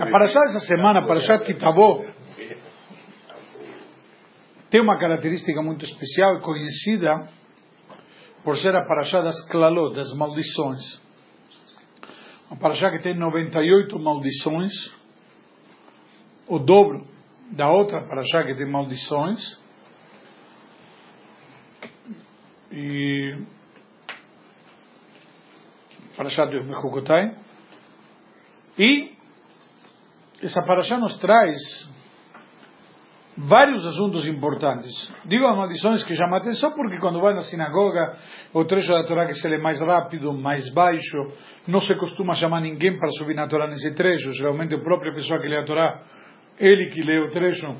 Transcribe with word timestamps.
A 0.00 0.06
Parashá 0.06 0.40
dessa 0.40 0.60
semana, 0.66 1.00
a 1.00 1.06
Parashá 1.06 1.38
Kitabó, 1.38 2.04
tem 4.68 4.80
uma 4.80 4.98
característica 4.98 5.62
muito 5.62 5.84
especial 5.84 6.40
conhecida 6.40 7.28
por 8.42 8.56
ser 8.58 8.74
a 8.74 8.84
Parashá 8.84 9.20
das 9.20 9.40
Klalot, 9.48 9.94
das 9.94 10.12
maldições. 10.14 11.00
A 12.50 12.56
Parashá 12.56 12.90
que 12.90 12.98
tem 13.04 13.14
98 13.14 13.96
maldições, 14.00 14.72
o 16.48 16.58
dobro 16.58 17.06
da 17.52 17.70
outra 17.70 18.02
Parashá 18.02 18.42
que 18.42 18.54
tem 18.56 18.68
maldições. 18.68 19.62
E 22.72 23.38
Parashá 26.16 26.46
de 26.46 26.60
Bechukotai. 26.60 27.43
E 28.78 29.14
essa 30.42 30.62
Parashá 30.62 30.98
nos 30.98 31.16
traz 31.18 31.56
vários 33.36 33.84
assuntos 33.84 34.26
importantes. 34.26 34.92
Digo 35.24 35.46
as 35.46 35.56
maldições 35.56 36.04
que 36.04 36.14
chamam 36.14 36.36
atenção 36.36 36.72
porque 36.72 36.98
quando 36.98 37.20
vai 37.20 37.34
na 37.34 37.42
sinagoga, 37.42 38.14
o 38.52 38.64
trecho 38.64 38.88
da 38.88 39.04
Torá 39.04 39.26
que 39.26 39.34
se 39.34 39.48
lê 39.48 39.58
mais 39.58 39.80
rápido, 39.80 40.32
mais 40.32 40.72
baixo, 40.72 41.18
não 41.66 41.80
se 41.80 41.94
costuma 41.96 42.34
chamar 42.34 42.60
ninguém 42.60 42.98
para 42.98 43.10
subir 43.12 43.34
na 43.34 43.48
Torá 43.48 43.66
nesse 43.66 43.92
trecho, 43.94 44.32
geralmente 44.34 44.74
a 44.74 44.78
própria 44.78 45.12
pessoa 45.12 45.40
que 45.40 45.48
lê 45.48 45.58
a 45.58 45.64
Torá, 45.64 46.02
ele 46.58 46.90
que 46.90 47.02
lê 47.02 47.18
o 47.18 47.30
trecho, 47.30 47.74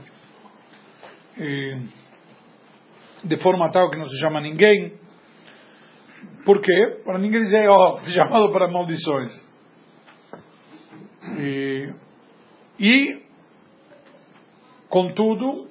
de 3.24 3.36
forma 3.38 3.70
tal 3.70 3.90
que 3.90 3.96
não 3.96 4.06
se 4.06 4.18
chama 4.18 4.40
ninguém. 4.40 4.98
Por 6.44 6.60
quê? 6.60 7.00
Para 7.04 7.18
ninguém 7.18 7.40
dizer, 7.40 7.68
ó, 7.68 7.94
oh, 7.94 8.06
chamado 8.10 8.52
para 8.52 8.68
maldições. 8.68 9.53
E, 11.38 11.92
e 12.78 13.24
Contudo, 14.94 15.66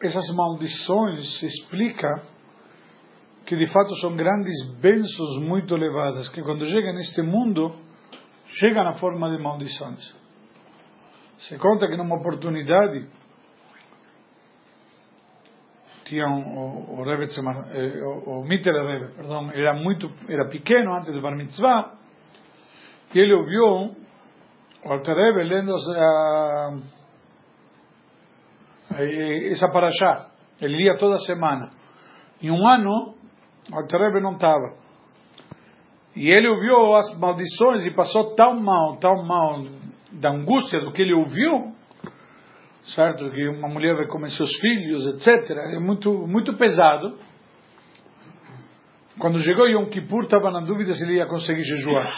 essas 0.00 0.32
maldições 0.36 1.42
explica 1.42 2.22
que 3.44 3.56
de 3.56 3.66
fato 3.66 3.92
são 3.96 4.14
grandes 4.14 4.54
bênçãos 4.80 5.40
muito 5.40 5.74
elevadas, 5.74 6.28
que 6.28 6.40
quando 6.42 6.64
chegam 6.66 6.94
neste 6.94 7.22
mundo, 7.22 7.74
chegam 8.60 8.84
na 8.84 8.94
forma 8.94 9.28
de 9.30 9.42
maldições. 9.42 10.14
Se 11.40 11.58
conta 11.58 11.88
que 11.88 11.96
numa 11.96 12.14
oportunidade 12.14 13.08
tinha 16.04 16.28
um, 16.28 16.56
o, 16.56 17.00
o 17.00 17.02
Rebbe 17.02 17.24
eh, 17.24 18.00
o, 18.00 18.42
o 18.42 18.44
Mitter 18.44 18.72
Rebbe, 18.72 19.12
perdão, 19.12 19.50
era 19.50 19.74
muito, 19.74 20.08
era 20.28 20.48
pequeno 20.48 20.94
antes 20.94 21.12
do 21.12 21.20
Bar 21.20 21.34
Mitzvah, 21.34 21.94
e 23.12 23.18
ele 23.18 23.34
ouviu 23.34 23.96
Rebbe 24.84 25.44
lendo 25.44 25.74
a 25.74 26.78
essa 29.50 29.68
paraxá. 29.68 30.30
Ele 30.60 30.76
lia 30.76 30.98
toda 30.98 31.18
semana. 31.18 31.70
Em 32.40 32.50
um 32.50 32.66
ano, 32.66 33.14
Terebe 33.88 34.20
não 34.20 34.32
estava. 34.32 34.76
E 36.14 36.30
ele 36.30 36.48
ouviu 36.48 36.94
as 36.94 37.16
maldições 37.18 37.86
e 37.86 37.90
passou 37.90 38.34
tão 38.34 38.60
mal, 38.60 38.96
tão 38.98 39.24
mal, 39.24 39.62
da 40.12 40.30
angústia 40.30 40.80
do 40.80 40.92
que 40.92 41.00
ele 41.00 41.14
ouviu, 41.14 41.72
certo? 42.94 43.30
Que 43.30 43.48
uma 43.48 43.68
mulher 43.68 43.96
vai 43.96 44.06
comer 44.06 44.30
seus 44.30 44.54
filhos, 44.56 45.06
etc. 45.06 45.50
É 45.74 45.78
muito, 45.78 46.26
muito 46.26 46.54
pesado. 46.56 47.18
Quando 49.18 49.38
chegou 49.38 49.66
Yom 49.66 49.86
Kippur, 49.86 50.24
estava 50.24 50.50
na 50.50 50.60
dúvida 50.60 50.92
se 50.94 51.02
ele 51.04 51.14
ia 51.14 51.26
conseguir 51.26 51.62
jejuar. 51.62 52.12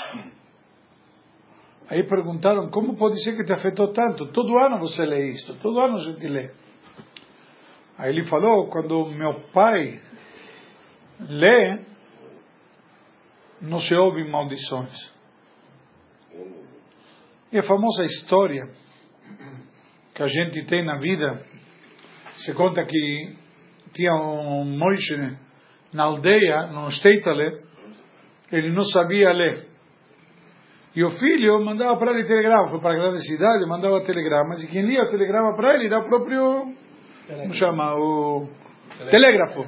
Aí 1.88 2.02
perguntaram, 2.04 2.70
como 2.70 2.96
pode 2.96 3.22
ser 3.22 3.36
que 3.36 3.44
te 3.44 3.52
afetou 3.52 3.92
tanto? 3.92 4.32
Todo 4.32 4.58
ano 4.58 4.78
você 4.78 5.04
lê 5.04 5.30
isto, 5.30 5.54
todo 5.56 5.78
ano 5.80 5.96
a 5.96 6.00
gente 6.00 6.26
lê. 6.26 6.50
Aí 7.98 8.10
ele 8.10 8.24
falou, 8.24 8.68
quando 8.68 9.06
meu 9.10 9.48
pai 9.52 10.00
lê, 11.20 11.78
não 13.60 13.78
se 13.78 13.94
ouve 13.94 14.24
maldições. 14.24 15.12
E 17.52 17.58
a 17.58 17.62
famosa 17.62 18.04
história 18.04 18.68
que 20.14 20.22
a 20.22 20.26
gente 20.26 20.64
tem 20.66 20.84
na 20.84 20.98
vida, 20.98 21.44
se 22.36 22.52
conta 22.54 22.84
que 22.84 23.36
tinha 23.92 24.12
um 24.14 24.64
Moishe 24.64 25.38
na 25.92 26.04
aldeia, 26.04 26.66
no 26.66 26.90
Steitale, 26.90 27.62
ele 28.50 28.70
não 28.70 28.82
sabia 28.82 29.32
ler. 29.32 29.73
E 30.94 31.02
o 31.02 31.10
filho 31.10 31.64
mandava 31.64 31.96
para 31.96 32.12
ele 32.12 32.24
telegrama, 32.24 32.68
foi 32.68 32.80
para 32.80 32.92
a 32.92 32.94
grande 32.94 33.26
cidade, 33.26 33.66
mandava 33.66 34.00
telegramas, 34.02 34.62
e 34.62 34.68
quem 34.68 34.82
lia 34.82 35.02
o 35.02 35.08
telegrama 35.08 35.56
para 35.56 35.74
ele 35.74 35.86
era 35.86 35.98
o 35.98 36.08
próprio 36.08 36.74
como 37.26 37.54
chama? 37.54 37.94
O 37.94 38.48
telégrafo. 39.10 39.64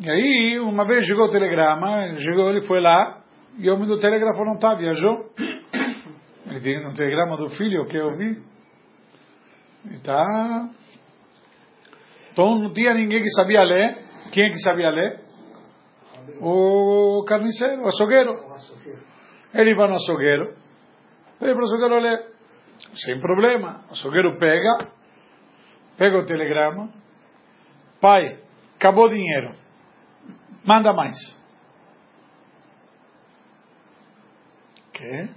E 0.00 0.10
aí, 0.10 0.58
uma 0.58 0.84
vez 0.84 1.06
chegou 1.06 1.26
o 1.26 1.30
telegrama, 1.30 2.16
chegou, 2.18 2.50
ele 2.50 2.62
foi 2.62 2.80
lá, 2.80 3.22
e 3.56 3.70
o 3.70 3.74
homem 3.74 3.86
do 3.86 3.98
telégrafo 3.98 4.44
não 4.44 4.54
está, 4.54 4.74
viajou. 4.74 5.30
Ele 6.50 6.60
tem 6.60 6.86
um 6.86 6.92
telegrama 6.92 7.36
do 7.36 7.50
filho, 7.50 7.86
que 7.86 7.96
eu 7.96 8.16
vi. 8.16 8.42
E 9.92 9.98
tá. 10.00 10.70
Então 12.32 12.58
não 12.58 12.72
tinha 12.72 12.94
ninguém 12.94 13.22
que 13.22 13.30
sabia 13.30 13.62
ler. 13.62 13.96
Quem 14.32 14.44
é 14.44 14.50
que 14.50 14.58
sabia 14.58 14.90
ler? 14.90 15.20
O 16.40 17.24
carniceiro, 17.26 17.82
o 17.82 17.88
açougueiro. 17.88 18.32
Ele 19.58 19.74
vai 19.74 19.88
no 19.88 19.96
açougueiro. 19.96 20.56
Pede 21.40 21.52
para 21.52 21.62
o 21.62 21.66
açougueiro 21.66 21.98
ler. 21.98 22.32
Sem 22.94 23.20
problema. 23.20 23.84
O 23.88 23.92
açougueiro 23.92 24.38
pega, 24.38 24.88
pega 25.96 26.16
o 26.16 26.24
telegrama, 26.24 26.92
pai, 28.00 28.38
acabou 28.76 29.06
o 29.06 29.08
dinheiro, 29.08 29.56
manda 30.64 30.92
mais. 30.92 31.16
Que? 34.92 35.28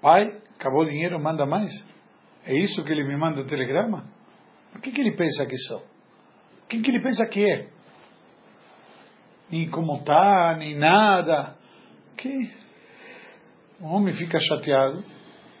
Pai, 0.00 0.40
acabou 0.54 0.82
o 0.82 0.88
dinheiro, 0.88 1.18
manda 1.18 1.44
mais? 1.44 1.72
É 2.46 2.54
isso 2.54 2.84
que 2.84 2.92
ele 2.92 3.02
me 3.02 3.16
manda 3.16 3.40
o 3.40 3.46
telegrama? 3.46 4.04
O 4.76 4.80
que, 4.80 4.92
que 4.92 5.00
ele 5.00 5.16
pensa 5.16 5.44
que 5.44 5.56
sou? 5.58 5.80
O 5.80 6.66
que, 6.68 6.80
que 6.80 6.90
ele 6.90 7.02
pensa 7.02 7.26
que 7.26 7.44
é? 7.50 7.68
Nem 9.50 9.68
como 9.70 9.96
está, 9.96 10.56
nem 10.56 10.76
nada. 10.76 11.56
Que? 12.16 12.63
O 13.80 13.86
homem 13.88 14.14
fica 14.14 14.38
chateado. 14.38 15.02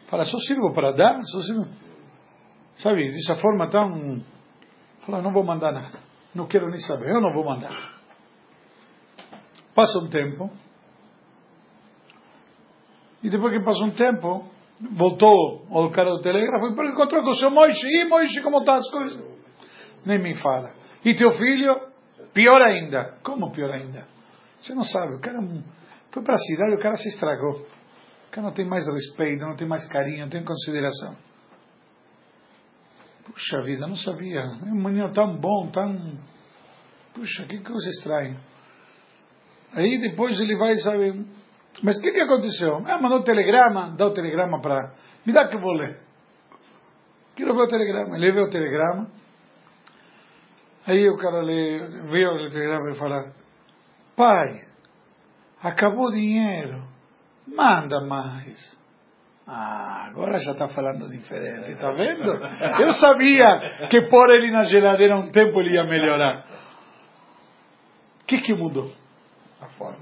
Fala, 0.06 0.24
só 0.24 0.38
sirvo 0.38 0.72
para 0.74 0.92
dar? 0.92 1.20
Só 1.22 1.40
sirvo. 1.40 1.66
Sabe, 2.76 3.10
dessa 3.12 3.36
forma 3.36 3.68
tão. 3.70 4.22
Fala, 5.06 5.22
não 5.22 5.32
vou 5.32 5.44
mandar 5.44 5.72
nada. 5.72 5.98
Não 6.34 6.46
quero 6.46 6.68
nem 6.68 6.80
saber, 6.80 7.10
eu 7.10 7.20
não 7.20 7.32
vou 7.32 7.44
mandar. 7.44 7.94
Passa 9.74 9.98
um 9.98 10.08
tempo. 10.08 10.50
E 13.22 13.30
depois 13.30 13.52
que 13.52 13.64
passa 13.64 13.84
um 13.84 13.90
tempo, 13.90 14.44
voltou 14.92 15.66
ao 15.70 15.90
cara 15.90 16.10
do 16.10 16.20
telégrafo 16.20 16.66
e 16.66 16.88
encontrou 16.88 17.22
com 17.22 17.30
o 17.30 17.34
seu 17.34 17.50
Moishe. 17.50 17.86
E 17.86 18.04
Moishe, 18.04 18.42
como 18.42 18.58
estão 18.58 18.74
as 18.74 18.90
coisas? 18.90 19.22
Nem 20.04 20.18
me 20.18 20.34
fala. 20.34 20.72
E 21.04 21.14
teu 21.14 21.32
filho? 21.32 21.80
Pior 22.32 22.60
ainda. 22.60 23.16
Como 23.22 23.52
pior 23.52 23.70
ainda? 23.70 24.06
Você 24.60 24.74
não 24.74 24.84
sabe, 24.84 25.14
o 25.14 25.20
cara 25.20 25.38
foi 26.10 26.22
para 26.22 26.34
a 26.34 26.38
cidade 26.38 26.72
e 26.72 26.74
o 26.74 26.80
cara 26.80 26.96
se 26.96 27.08
estragou. 27.08 27.66
Cara 28.34 28.48
não 28.48 28.52
tem 28.52 28.66
mais 28.66 28.84
respeito, 28.84 29.44
não 29.44 29.54
tem 29.54 29.68
mais 29.68 29.86
carinho, 29.86 30.22
não 30.22 30.28
tem 30.28 30.42
consideração. 30.42 31.16
Puxa 33.24 33.62
vida, 33.62 33.86
não 33.86 33.94
sabia. 33.94 34.40
É 34.40 34.72
um 34.72 34.82
menino 34.82 35.12
tão 35.12 35.36
bom, 35.36 35.70
tão. 35.70 36.18
Puxa, 37.14 37.46
que 37.46 37.60
coisa 37.60 37.88
estranha. 37.90 38.36
Aí 39.72 40.00
depois 40.00 40.40
ele 40.40 40.56
vai 40.56 40.76
saber. 40.78 41.14
Mas 41.80 41.96
o 41.96 42.00
que, 42.00 42.10
que 42.10 42.20
aconteceu? 42.22 42.82
Ah, 42.84 43.00
mandou 43.00 43.22
telegrama, 43.22 43.94
dá 43.96 44.06
o 44.06 44.12
telegrama 44.12 44.60
para. 44.60 44.92
Me 45.24 45.32
dá 45.32 45.46
que 45.46 45.54
eu 45.54 45.60
vou 45.60 45.72
ler. 45.72 46.00
Quero 47.36 47.54
ver 47.54 47.62
o 47.62 47.68
telegrama. 47.68 48.16
Ele 48.16 48.32
vê 48.32 48.40
o 48.40 48.50
telegrama. 48.50 49.12
Aí 50.88 51.08
o 51.08 51.16
cara 51.16 51.40
lê, 51.40 51.86
vê 52.10 52.26
o 52.26 52.50
telegrama 52.50 52.90
e 52.90 52.98
fala: 52.98 53.32
Pai, 54.16 54.66
acabou 55.62 56.08
o 56.08 56.12
dinheiro, 56.12 56.93
manda 57.46 58.00
mais. 58.00 58.74
Ah, 59.46 60.06
agora 60.08 60.38
já 60.38 60.52
está 60.52 60.68
falando 60.68 61.06
diferente, 61.08 61.72
está 61.72 61.90
vendo? 61.92 62.30
Eu 62.80 62.94
sabia 62.94 63.88
que 63.90 64.08
pôr 64.08 64.30
ele 64.30 64.50
na 64.50 64.64
geladeira 64.64 65.16
um 65.16 65.30
tempo 65.30 65.60
ele 65.60 65.74
ia 65.74 65.84
melhorar. 65.84 66.46
O 68.22 68.26
que, 68.26 68.40
que 68.40 68.54
mudou? 68.54 68.90
A 69.60 69.66
forma. 69.66 69.98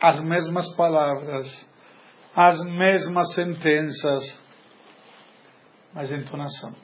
As 0.00 0.22
mesmas 0.24 0.72
palavras, 0.76 1.68
as 2.34 2.64
mesmas 2.64 3.34
sentenças, 3.34 4.40
mas 5.92 6.12
entonação. 6.12 6.74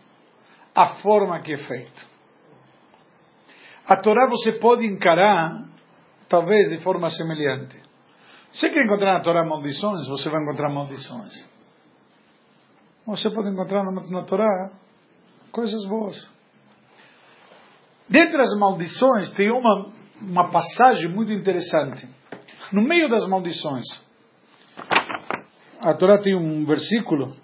A 0.74 0.96
forma 0.96 1.40
que 1.40 1.52
é 1.52 1.56
feito. 1.56 2.06
A 3.86 3.96
Torá 3.96 4.28
você 4.28 4.52
pode 4.58 4.84
encarar 4.84 5.75
talvez 6.28 6.68
de 6.70 6.78
forma 6.78 7.10
semelhante. 7.10 7.80
Você 8.52 8.70
quer 8.70 8.84
encontrar 8.84 9.14
na 9.14 9.20
Torá 9.20 9.44
maldições, 9.44 10.06
você 10.08 10.30
vai 10.30 10.42
encontrar 10.42 10.72
maldições. 10.72 11.48
Você 13.06 13.30
pode 13.30 13.48
encontrar 13.48 13.84
na, 13.84 14.02
na 14.08 14.22
Torá 14.24 14.72
coisas 15.52 15.86
boas. 15.86 16.28
Dentre 18.08 18.40
as 18.40 18.56
maldições, 18.58 19.30
tem 19.32 19.50
uma, 19.50 19.92
uma 20.20 20.50
passagem 20.50 21.08
muito 21.08 21.32
interessante. 21.32 22.08
No 22.72 22.82
meio 22.82 23.08
das 23.08 23.28
maldições, 23.28 23.84
a 25.80 25.94
Torá 25.94 26.18
tem 26.18 26.34
um 26.34 26.64
versículo, 26.64 27.36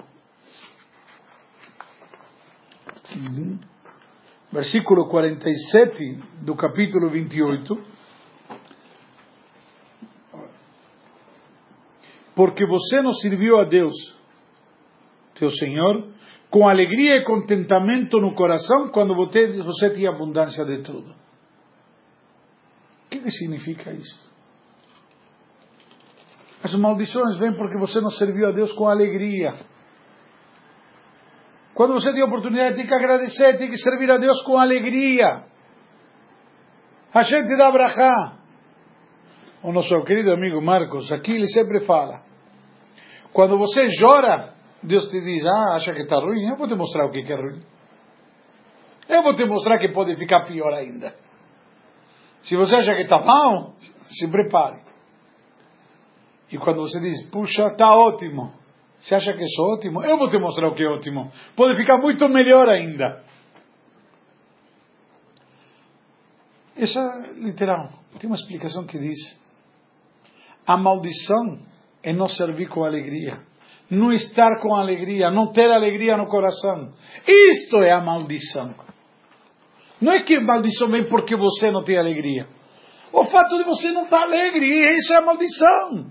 versículo 4.52 5.08
47 5.08 6.19
do 6.43 6.56
capítulo 6.56 7.11
28, 7.11 7.92
porque 12.34 12.67
você 12.67 13.02
não 13.02 13.12
serviu 13.14 13.58
a 13.58 13.64
Deus, 13.64 13.94
teu 15.34 15.50
Senhor, 15.50 16.08
com 16.50 16.69
alegria 16.69 17.17
e 17.17 17.25
contentamento 17.25 18.19
no 18.19 18.34
coração 18.34 18.90
quando 18.90 19.14
você, 19.14 19.62
você 19.62 19.90
tinha 19.90 20.11
abundância 20.11 20.64
de 20.64 20.82
tudo. 20.82 21.11
O 23.06 23.08
que, 23.11 23.31
significa 23.31 23.93
isso? 23.93 24.32
As 26.62 26.73
maldições 26.75 27.38
vêm 27.38 27.55
porque 27.56 27.79
você 27.79 28.00
não 28.00 28.11
serviu 28.11 28.49
a 28.49 28.52
Deus 28.52 28.73
com 28.73 28.88
alegria. 28.88 29.55
Quando 31.75 31.94
você 31.94 32.12
tem 32.12 32.23
oportunidade, 32.23 32.76
tem 32.76 32.87
que 32.87 32.94
agradecer, 32.94 33.56
tem 33.56 33.69
que 33.69 33.79
servir 33.79 34.11
a 34.11 34.19
Deus 34.19 34.43
com 34.43 34.58
alegria. 34.58 35.44
A 37.12 37.23
gente 37.23 37.56
dá 37.56 37.70
brachá. 37.70 38.42
O 39.62 39.73
nosso 39.73 40.03
querido 40.05 40.32
amigo 40.32 40.61
Marcos, 40.61 41.11
aqui 41.12 41.32
ele 41.32 41.47
sempre 41.49 41.81
fala. 41.87 42.23
Quando 43.32 43.56
você 43.56 43.87
chora, 44.00 44.55
Deus 44.82 45.09
te 45.09 45.20
diz, 45.20 45.44
ah, 45.47 45.76
acha 45.76 45.93
que 45.93 46.03
está 46.03 46.17
ruim? 46.17 46.49
Eu 46.49 46.56
vou 46.56 46.67
te 46.67 46.75
mostrar 46.75 47.06
o 47.06 47.11
que 47.11 47.20
é 47.20 47.37
ruim. 47.37 47.62
Eu 49.09 49.23
vou 49.23 49.35
te 49.35 49.44
mostrar 49.44 49.79
que 49.79 49.88
pode 49.91 50.17
ficar 50.17 50.47
pior 50.47 50.73
ainda. 50.75 51.14
Se 52.43 52.56
você 52.56 52.76
acha 52.76 52.94
que 52.94 53.03
está 53.03 53.20
mal, 53.20 53.75
se 53.79 54.29
prepare. 54.29 54.82
E 56.50 56.58
quando 56.58 56.81
você 56.81 57.00
diz, 57.00 57.31
puxa, 57.31 57.69
está 57.69 57.94
ótimo. 57.94 58.53
Você 58.99 59.15
acha 59.15 59.32
que 59.32 59.47
sou 59.47 59.75
ótimo? 59.75 60.03
Eu 60.03 60.17
vou 60.19 60.29
te 60.29 60.38
mostrar 60.38 60.69
o 60.69 60.75
que 60.75 60.82
é 60.82 60.88
ótimo. 60.88 61.31
Pode 61.56 61.76
ficar 61.76 61.99
muito 61.99 62.29
melhor 62.29 62.69
ainda. 62.69 63.25
Essa 66.76 67.32
literal 67.37 67.91
tem 68.19 68.29
uma 68.29 68.37
explicação 68.37 68.87
que 68.87 68.99
diz: 68.99 69.42
a 70.67 70.76
maldição 70.76 71.59
é 72.03 72.12
não 72.12 72.29
servir 72.29 72.69
com 72.69 72.85
alegria, 72.85 73.41
não 73.91 74.12
estar 74.12 74.61
com 74.61 74.75
alegria, 74.75 75.31
não 75.31 75.53
ter 75.53 75.70
alegria 75.70 76.17
no 76.17 76.26
coração. 76.26 76.91
Isto 77.26 77.76
é 77.79 77.93
a 77.93 78.00
maldição. 78.00 78.75
Não 80.00 80.12
é 80.12 80.20
que 80.20 80.37
a 80.37 80.41
maldição 80.41 80.88
vem 80.88 81.09
porque 81.09 81.37
você 81.37 81.70
não 81.70 81.85
tem 81.85 81.99
alegria. 81.99 82.47
O 83.12 83.25
fato 83.25 83.56
de 83.56 83.64
você 83.64 83.93
não 83.93 84.05
estar 84.05 84.23
alegre, 84.23 84.67
isso 84.97 85.12
é 85.12 85.19
a 85.19 85.20
maldição. 85.20 86.06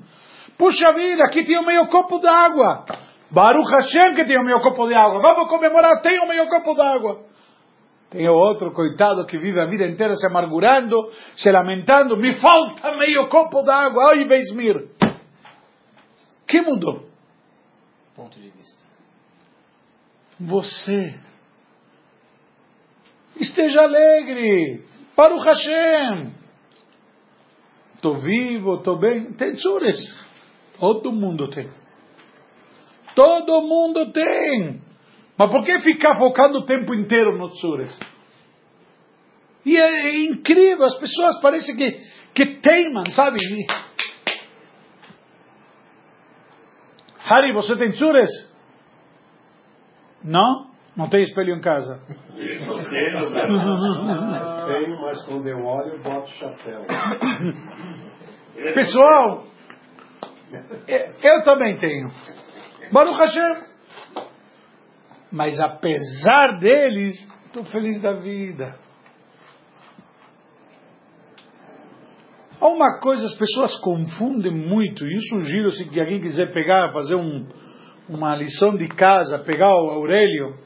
Puxa 0.58 0.94
vida, 0.94 1.24
aqui 1.26 1.44
tem 1.44 1.58
o 1.58 1.66
meio 1.66 1.88
copo 1.88 2.20
d'água. 2.20 2.86
Baruch 3.32 3.72
Hashem 3.72 4.14
que 4.14 4.26
tem 4.26 4.38
o 4.38 4.44
meio 4.44 4.62
copo 4.62 4.88
de 4.88 4.94
água. 4.94 5.22
Vamos 5.22 5.50
comemorar, 5.50 6.02
tem 6.02 6.20
o 6.20 6.28
meio 6.28 6.48
copo 6.48 6.74
d'água. 6.74 7.24
Tem 8.12 8.28
outro 8.28 8.74
coitado 8.74 9.26
que 9.26 9.38
vive 9.38 9.62
a 9.62 9.66
vida 9.66 9.88
inteira 9.88 10.16
se 10.16 10.28
amargurando, 10.28 11.10
se 11.34 11.50
lamentando. 11.50 12.18
Me 12.18 12.36
falta 12.36 12.98
meio 12.98 13.30
copo 13.30 13.62
d'água. 13.62 14.10
Ai, 14.10 14.26
Beismir. 14.26 14.90
que 16.46 16.62
mudou? 16.62 17.06
Ponto 18.14 18.38
de 18.38 18.50
vista. 18.50 18.84
Você. 20.38 21.16
Esteja 23.40 23.84
alegre. 23.84 24.84
Baruch 25.16 25.46
Hashem. 25.46 26.34
Estou 27.96 28.18
vivo, 28.18 28.76
estou 28.76 29.00
bem. 29.00 29.32
Tem 29.36 29.54
tsures. 29.54 29.98
Todo 30.78 31.14
mundo 31.14 31.50
tem. 31.50 31.72
Todo 33.16 33.62
mundo 33.62 34.12
tem. 34.12 34.82
Mas 35.42 35.50
por 35.50 35.64
que 35.64 35.80
ficar 35.80 36.20
focando 36.20 36.60
o 36.60 36.66
tempo 36.68 36.94
inteiro 36.94 37.36
no 37.36 37.50
tsures? 37.50 37.98
E 39.66 39.76
é, 39.76 39.82
é, 39.82 40.26
incrível, 40.26 40.86
as 40.86 41.00
pessoas 41.00 41.42
parecem 41.42 41.76
que, 41.76 41.98
que 42.36 42.46
teimam, 42.60 43.08
sabe? 43.08 43.40
Harry, 47.18 47.54
você 47.54 47.76
tem 47.76 47.90
tsures? 47.90 48.30
Não? 50.24 50.70
Não 50.96 51.10
tem 51.10 51.24
espelho 51.24 51.56
em 51.56 51.62
casa? 51.62 52.00
Tenho, 54.68 55.02
mas 55.02 55.26
quando 55.26 55.48
eu 55.48 55.66
olho, 55.66 55.94
eu 55.94 56.04
boto 56.04 56.30
chapéu. 56.34 56.86
Pessoal, 58.76 59.44
é, 60.88 61.10
eu 61.24 61.44
também 61.44 61.78
tenho. 61.78 62.12
Baruch 62.92 63.18
Hashem. 63.18 63.71
Mas 65.32 65.60
apesar 65.60 66.58
deles, 66.60 67.16
estou 67.46 67.64
feliz 67.66 68.02
da 68.02 68.14
vida. 68.14 68.78
Há 72.60 72.68
uma 72.68 73.00
coisa, 73.00 73.26
as 73.26 73.36
pessoas 73.36 73.76
confundem 73.80 74.52
muito, 74.52 75.06
e 75.06 75.14
eu 75.14 75.22
sugiro 75.30 75.72
se 75.72 75.84
alguém 76.00 76.22
quiser 76.22 76.54
pegar, 76.54 76.92
fazer 76.94 77.16
um, 77.16 77.48
uma 78.08 78.36
lição 78.36 78.76
de 78.76 78.88
casa, 78.88 79.40
pegar 79.40 79.70
o 79.70 79.90
Aurélio, 79.90 80.58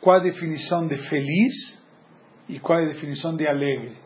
qual 0.00 0.16
a 0.16 0.22
definição 0.22 0.86
de 0.88 0.96
feliz 1.08 1.82
e 2.48 2.58
qual 2.58 2.80
a 2.80 2.86
definição 2.86 3.36
de 3.36 3.46
alegre. 3.46 3.96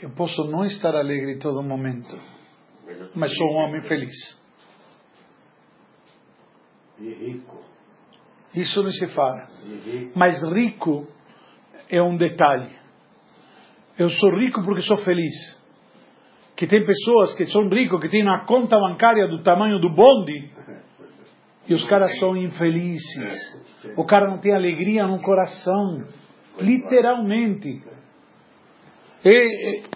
Eu 0.00 0.10
posso 0.10 0.44
não 0.44 0.62
estar 0.62 0.94
alegre 0.94 1.32
em 1.32 1.38
todo 1.38 1.62
momento 1.62 2.16
mas 3.14 3.34
sou 3.34 3.52
um 3.52 3.56
homem 3.56 3.80
feliz. 3.82 4.14
E 6.98 7.08
rico. 7.12 7.62
Isso 8.54 8.82
não 8.82 8.90
se 8.90 9.06
fala. 9.08 9.48
Mas 10.14 10.42
rico 10.42 11.06
é 11.90 12.02
um 12.02 12.16
detalhe. 12.16 12.70
Eu 13.98 14.08
sou 14.08 14.38
rico 14.38 14.62
porque 14.64 14.82
sou 14.82 14.96
feliz. 14.98 15.56
Que 16.56 16.66
tem 16.66 16.84
pessoas 16.84 17.34
que 17.34 17.46
são 17.46 17.68
ricos, 17.68 18.00
que 18.00 18.08
têm 18.08 18.22
uma 18.22 18.46
conta 18.46 18.78
bancária 18.78 19.28
do 19.28 19.42
tamanho 19.42 19.78
do 19.78 19.90
bonde, 19.90 20.50
e 21.68 21.74
os 21.74 21.84
caras 21.84 22.18
são 22.18 22.36
infelizes. 22.36 23.60
O 23.96 24.04
cara 24.04 24.28
não 24.28 24.38
tem 24.38 24.54
alegria 24.54 25.06
no 25.06 25.20
coração. 25.20 26.06
Literalmente. 26.60 27.82
É, 29.24 29.30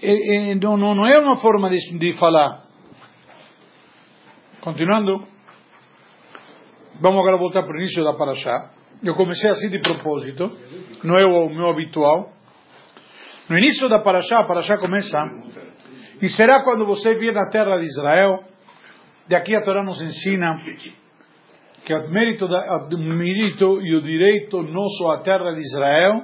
é, 0.03 0.51
é, 0.51 0.55
não, 0.57 0.77
não 0.77 1.07
é 1.07 1.19
uma 1.19 1.37
forma 1.37 1.71
de, 1.71 1.99
de 1.99 2.13
falar. 2.15 2.65
Continuando, 4.61 5.27
vamos 7.01 7.19
agora 7.21 7.37
voltar 7.37 7.63
para 7.63 7.73
o 7.73 7.79
início 7.79 8.05
da 8.05 8.15
Paraxá. 8.15 8.71
Eu 9.03 9.15
comecei 9.15 9.51
assim 9.51 9.71
de 9.71 9.81
propósito, 9.81 10.51
não 11.03 11.19
é 11.19 11.25
o 11.25 11.49
meu 11.49 11.69
habitual. 11.69 12.33
No 13.49 13.59
início 13.59 13.89
da 13.89 13.99
Paraxá, 14.01 14.41
a 14.41 14.45
Paraxá 14.45 14.79
começa, 14.79 15.19
e 16.21 16.29
será 16.29 16.63
quando 16.63 16.87
você 16.87 17.15
vir 17.15 17.33
na 17.33 17.49
terra 17.49 17.79
de 17.79 17.85
Israel, 17.85 18.45
de 19.27 19.35
aqui 19.35 19.57
a 19.57 19.63
Torá 19.63 19.83
nos 19.83 20.01
ensina 20.01 20.57
que 21.85 21.95
o 21.95 22.11
mérito, 22.11 22.47
da, 22.47 22.89
o 22.93 22.99
mérito 22.99 23.81
e 23.81 23.97
o 23.97 24.03
direito 24.03 24.63
nosso 24.63 25.09
à 25.09 25.21
terra 25.21 25.53
de 25.53 25.61
Israel, 25.61 26.23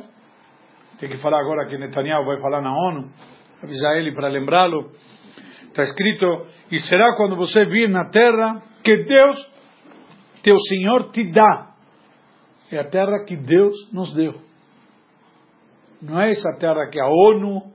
tem 1.00 1.08
que 1.08 1.16
falar 1.16 1.40
agora 1.40 1.66
que 1.68 1.78
Netanyahu 1.78 2.26
vai 2.26 2.40
falar 2.40 2.60
na 2.60 2.72
ONU, 2.72 3.10
avisar 3.62 3.96
ele 3.96 4.12
para 4.12 4.28
lembrá-lo, 4.28 4.92
Está 5.76 5.84
escrito: 5.84 6.46
E 6.70 6.80
será 6.80 7.14
quando 7.16 7.36
você 7.36 7.66
vir 7.66 7.86
na 7.90 8.08
terra 8.08 8.62
que 8.82 8.96
Deus, 8.96 9.36
teu 10.46 10.56
Senhor, 10.60 11.10
te 11.10 11.24
dá. 11.24 11.74
É 12.70 12.78
a 12.78 12.88
terra 12.88 13.24
que 13.26 13.36
Deus 13.36 13.74
nos 13.92 14.14
deu. 14.14 14.40
Não 16.00 16.20
é 16.20 16.30
essa 16.30 16.56
terra 16.56 16.88
que 16.88 17.00
a 17.00 17.08
ONU, 17.08 17.72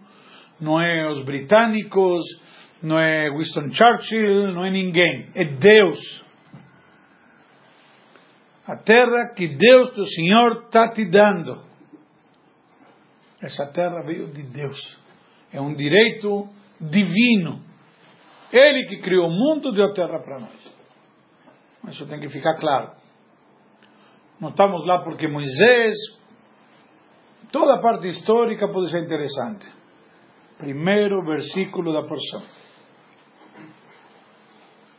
não 0.57 0.79
é 0.79 1.11
os 1.11 1.25
britânicos, 1.25 2.23
não 2.81 2.97
é 2.97 3.29
Winston 3.29 3.69
Churchill, 3.71 4.53
não 4.53 4.63
é 4.63 4.71
ninguém. 4.71 5.29
É 5.35 5.43
Deus. 5.43 6.23
A 8.65 8.77
terra 8.77 9.33
que 9.35 9.49
Deus, 9.49 9.93
teu 9.93 10.05
Senhor, 10.05 10.63
está 10.63 10.93
te 10.93 11.03
dando. 11.09 11.61
Essa 13.41 13.65
terra 13.73 14.01
veio 14.05 14.31
de 14.31 14.43
Deus. 14.43 14.97
É 15.51 15.59
um 15.59 15.75
direito 15.75 16.47
divino. 16.79 17.61
Ele 18.53 18.85
que 18.85 19.01
criou 19.01 19.27
o 19.27 19.29
mundo 19.29 19.73
deu 19.73 19.87
a 19.87 19.93
terra 19.93 20.19
para 20.19 20.39
nós. 20.39 20.80
Isso 21.87 22.05
tem 22.05 22.19
que 22.19 22.29
ficar 22.29 22.55
claro. 22.55 22.91
Não 24.39 24.49
estamos 24.49 24.85
lá 24.85 24.99
porque 25.03 25.27
Moisés. 25.27 25.95
Toda 27.51 27.75
a 27.75 27.81
parte 27.81 28.07
histórica 28.07 28.67
pode 28.71 28.89
ser 28.89 29.03
interessante. 29.03 29.67
Primeiro 30.57 31.23
versículo 31.25 31.91
da 31.91 32.03
porção. 32.03 32.43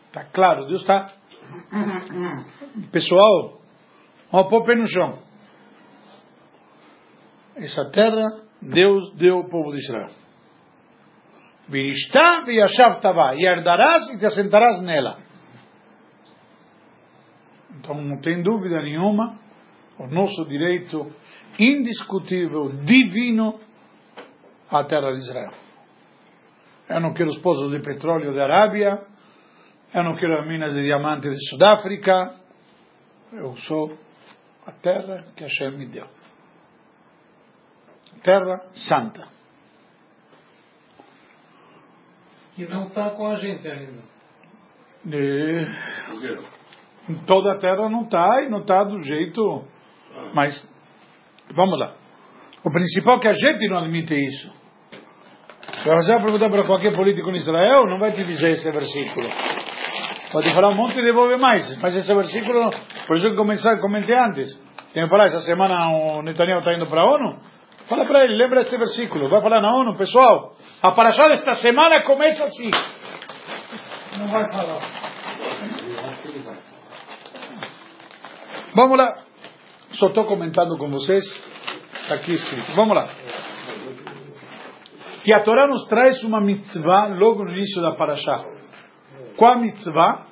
Está 0.09 0.25
claro, 0.25 0.67
Deus 0.67 0.81
está. 0.83 1.11
Pessoal, 2.91 3.61
vamos 4.31 4.49
pôr 4.51 4.61
o 4.61 4.65
pé 4.65 4.75
no 4.75 4.87
chão. 4.87 5.19
Essa 7.57 7.91
terra, 7.91 8.43
Deus 8.61 9.15
deu 9.15 9.39
ao 9.39 9.49
povo 9.49 9.73
de 9.73 9.79
Israel. 9.79 10.11
Viristá 11.69 12.45
tavá, 13.01 13.35
e 13.35 13.47
herdarás 13.47 14.11
e 14.11 14.19
te 14.19 14.27
assentarás 14.27 14.83
nela. 14.83 15.19
Então 17.83 18.01
não 18.01 18.19
tem 18.19 18.41
dúvida 18.41 18.81
nenhuma, 18.81 19.37
o 19.99 20.07
nosso 20.07 20.45
direito 20.45 21.13
indiscutível, 21.59 22.69
divino, 22.85 23.59
à 24.71 24.85
terra 24.85 25.11
de 25.11 25.19
Israel. 25.19 25.51
Eu 26.89 27.01
não 27.01 27.13
quero 27.13 27.31
os 27.31 27.39
pozos 27.39 27.73
de 27.73 27.81
petróleo 27.81 28.33
da 28.33 28.45
Arábia, 28.45 29.03
eu 29.93 30.05
não 30.05 30.15
quero 30.15 30.41
as 30.41 30.47
minas 30.47 30.73
de 30.73 30.83
diamante 30.83 31.29
de 31.29 31.49
Sudáfrica, 31.49 32.37
eu 33.33 33.57
sou 33.57 33.99
a 34.65 34.71
terra 34.71 35.25
que 35.37 35.43
Hashem 35.43 35.73
me 35.73 35.87
deu. 35.87 36.07
Terra 38.23 38.63
santa. 38.75 39.27
Que 42.55 42.65
não 42.69 42.87
está 42.87 43.11
com 43.11 43.27
a 43.27 43.35
gente 43.35 43.67
ainda. 43.67 44.03
E... 47.09 47.15
Toda 47.27 47.53
a 47.53 47.59
terra 47.59 47.89
não 47.89 48.03
está 48.03 48.29
e 48.45 48.51
não 48.51 48.61
está 48.61 48.85
do 48.85 48.99
jeito. 49.03 49.65
Mas, 50.35 50.69
vamos 51.55 51.79
lá. 51.79 51.95
O 52.65 52.71
principal 52.71 53.17
é 53.17 53.21
que 53.21 53.29
a 53.29 53.33
gente 53.33 53.69
não 53.69 53.79
admite 53.79 54.15
isso. 54.15 54.51
Se 55.83 55.89
você 55.89 56.21
perguntar 56.21 56.49
para 56.49 56.65
qualquer 56.65 56.95
político 56.95 57.31
em 57.31 57.37
Israel, 57.37 57.87
não 57.87 57.99
vai 57.99 58.13
te 58.13 58.23
dizer 58.23 58.53
esse 58.53 58.71
versículo. 58.71 59.29
Pode 60.33 60.55
falar 60.55 60.69
um 60.69 60.77
monte 60.77 60.99
e 60.99 61.03
devolver 61.03 61.39
mais. 61.39 61.77
Mas 61.81 61.97
esse 61.97 62.15
versículo, 62.15 62.71
por 63.07 63.17
isso 63.17 63.31
que 63.31 63.37
comecei, 63.37 63.77
comentei 63.79 64.17
antes. 64.17 64.57
Tem 64.95 65.05
que 65.05 65.09
falar, 65.09 65.25
essa 65.25 65.41
semana 65.41 65.89
o 65.89 66.23
Netanyahu 66.23 66.59
está 66.59 66.75
indo 66.75 66.87
para 66.87 67.01
a 67.01 67.05
ONU. 67.05 67.41
Fala 67.89 68.07
para 68.07 68.25
ele, 68.25 68.37
lembra 68.37 68.63
este 68.63 68.77
versículo. 68.77 69.29
Vai 69.29 69.43
falar 69.43 69.61
na 69.61 69.75
ONU, 69.75 69.97
pessoal. 69.97 70.55
A 70.83 70.93
paraxá 70.93 71.29
desta 71.29 71.55
semana 71.55 72.05
começa 72.05 72.45
assim. 72.45 72.71
Não 74.19 74.29
vai 74.29 74.49
falar. 74.51 75.02
Vamos 78.75 78.97
lá. 78.97 79.23
Só 79.93 80.07
estou 80.09 80.25
comentando 80.25 80.79
com 80.79 80.89
vocês. 80.91 81.25
Está 82.03 82.15
aqui 82.15 82.35
escrito. 82.35 82.73
Vamos 82.75 82.97
lá. 82.97 83.09
E 85.27 85.35
a 85.35 85.41
Torá 85.41 85.69
nos 85.69 85.85
traz 85.89 86.25
uma 86.25 86.41
mitzvah 86.41 87.09
logo 87.09 87.45
no 87.45 87.53
início 87.53 87.83
da 87.83 87.95
paraxá. 87.95 88.45
Qual 89.37 89.53
a 89.53 89.57
mitzvah? 89.57 90.27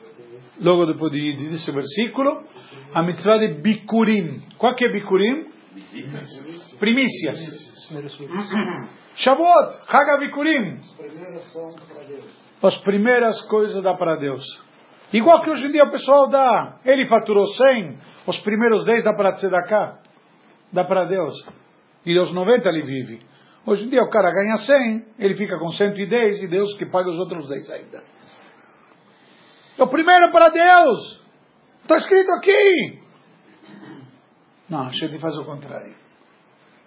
Logo 0.59 0.87
depois 0.87 1.13
de, 1.13 1.51
desse 1.51 1.71
versículo, 1.71 2.43
a 2.95 3.03
mitzvah 3.03 3.39
de 3.39 3.49
Bikurim. 3.61 4.43
Qual 4.57 4.75
que 4.75 4.87
é 4.87 4.93
Bikurim? 4.93 5.47
Primícias. 6.79 7.39
Shavuot, 9.17 9.81
Haga 9.89 10.19
Bikurim. 10.19 10.81
As 12.63 12.77
primeiras 12.79 13.43
coisas 13.43 13.83
dá 13.83 13.95
para 13.95 14.17
Deus. 14.17 14.45
Igual 15.13 15.43
que 15.43 15.51
hoje 15.51 15.67
em 15.67 15.73
dia 15.73 15.85
o 15.85 15.91
pessoal 15.91 16.29
dá. 16.29 16.79
Ele 16.85 17.07
faturou 17.07 17.47
100, 17.47 17.99
os 18.27 18.39
primeiros 18.41 18.85
10 18.85 19.05
dá 19.05 19.13
para 19.13 19.33
cá. 19.67 19.99
Dá 20.73 20.85
para 20.85 21.05
Deus. 21.07 21.35
E 22.07 22.15
dos 22.15 22.33
90 22.33 22.69
ele 22.69 22.83
vive. 22.83 23.21
Hoje 23.67 23.85
em 23.85 23.89
dia 23.89 24.03
o 24.03 24.09
cara 24.09 24.31
ganha 24.31 24.57
100, 24.57 25.07
ele 25.19 25.35
fica 25.35 25.59
com 25.59 25.69
110 25.69 26.43
e 26.43 26.47
Deus 26.47 26.77
que 26.79 26.87
paga 26.87 27.11
os 27.11 27.19
outros 27.19 27.49
10 27.49 27.71
ainda. 27.71 28.03
O 29.79 29.87
primeiro 29.87 30.27
é 30.27 30.31
para 30.31 30.49
Deus. 30.49 31.21
Está 31.83 31.97
escrito 31.97 32.31
aqui. 32.33 33.01
Não, 34.69 34.87
a 34.87 34.91
gente 34.91 35.19
faz 35.19 35.37
o 35.37 35.45
contrário. 35.45 35.95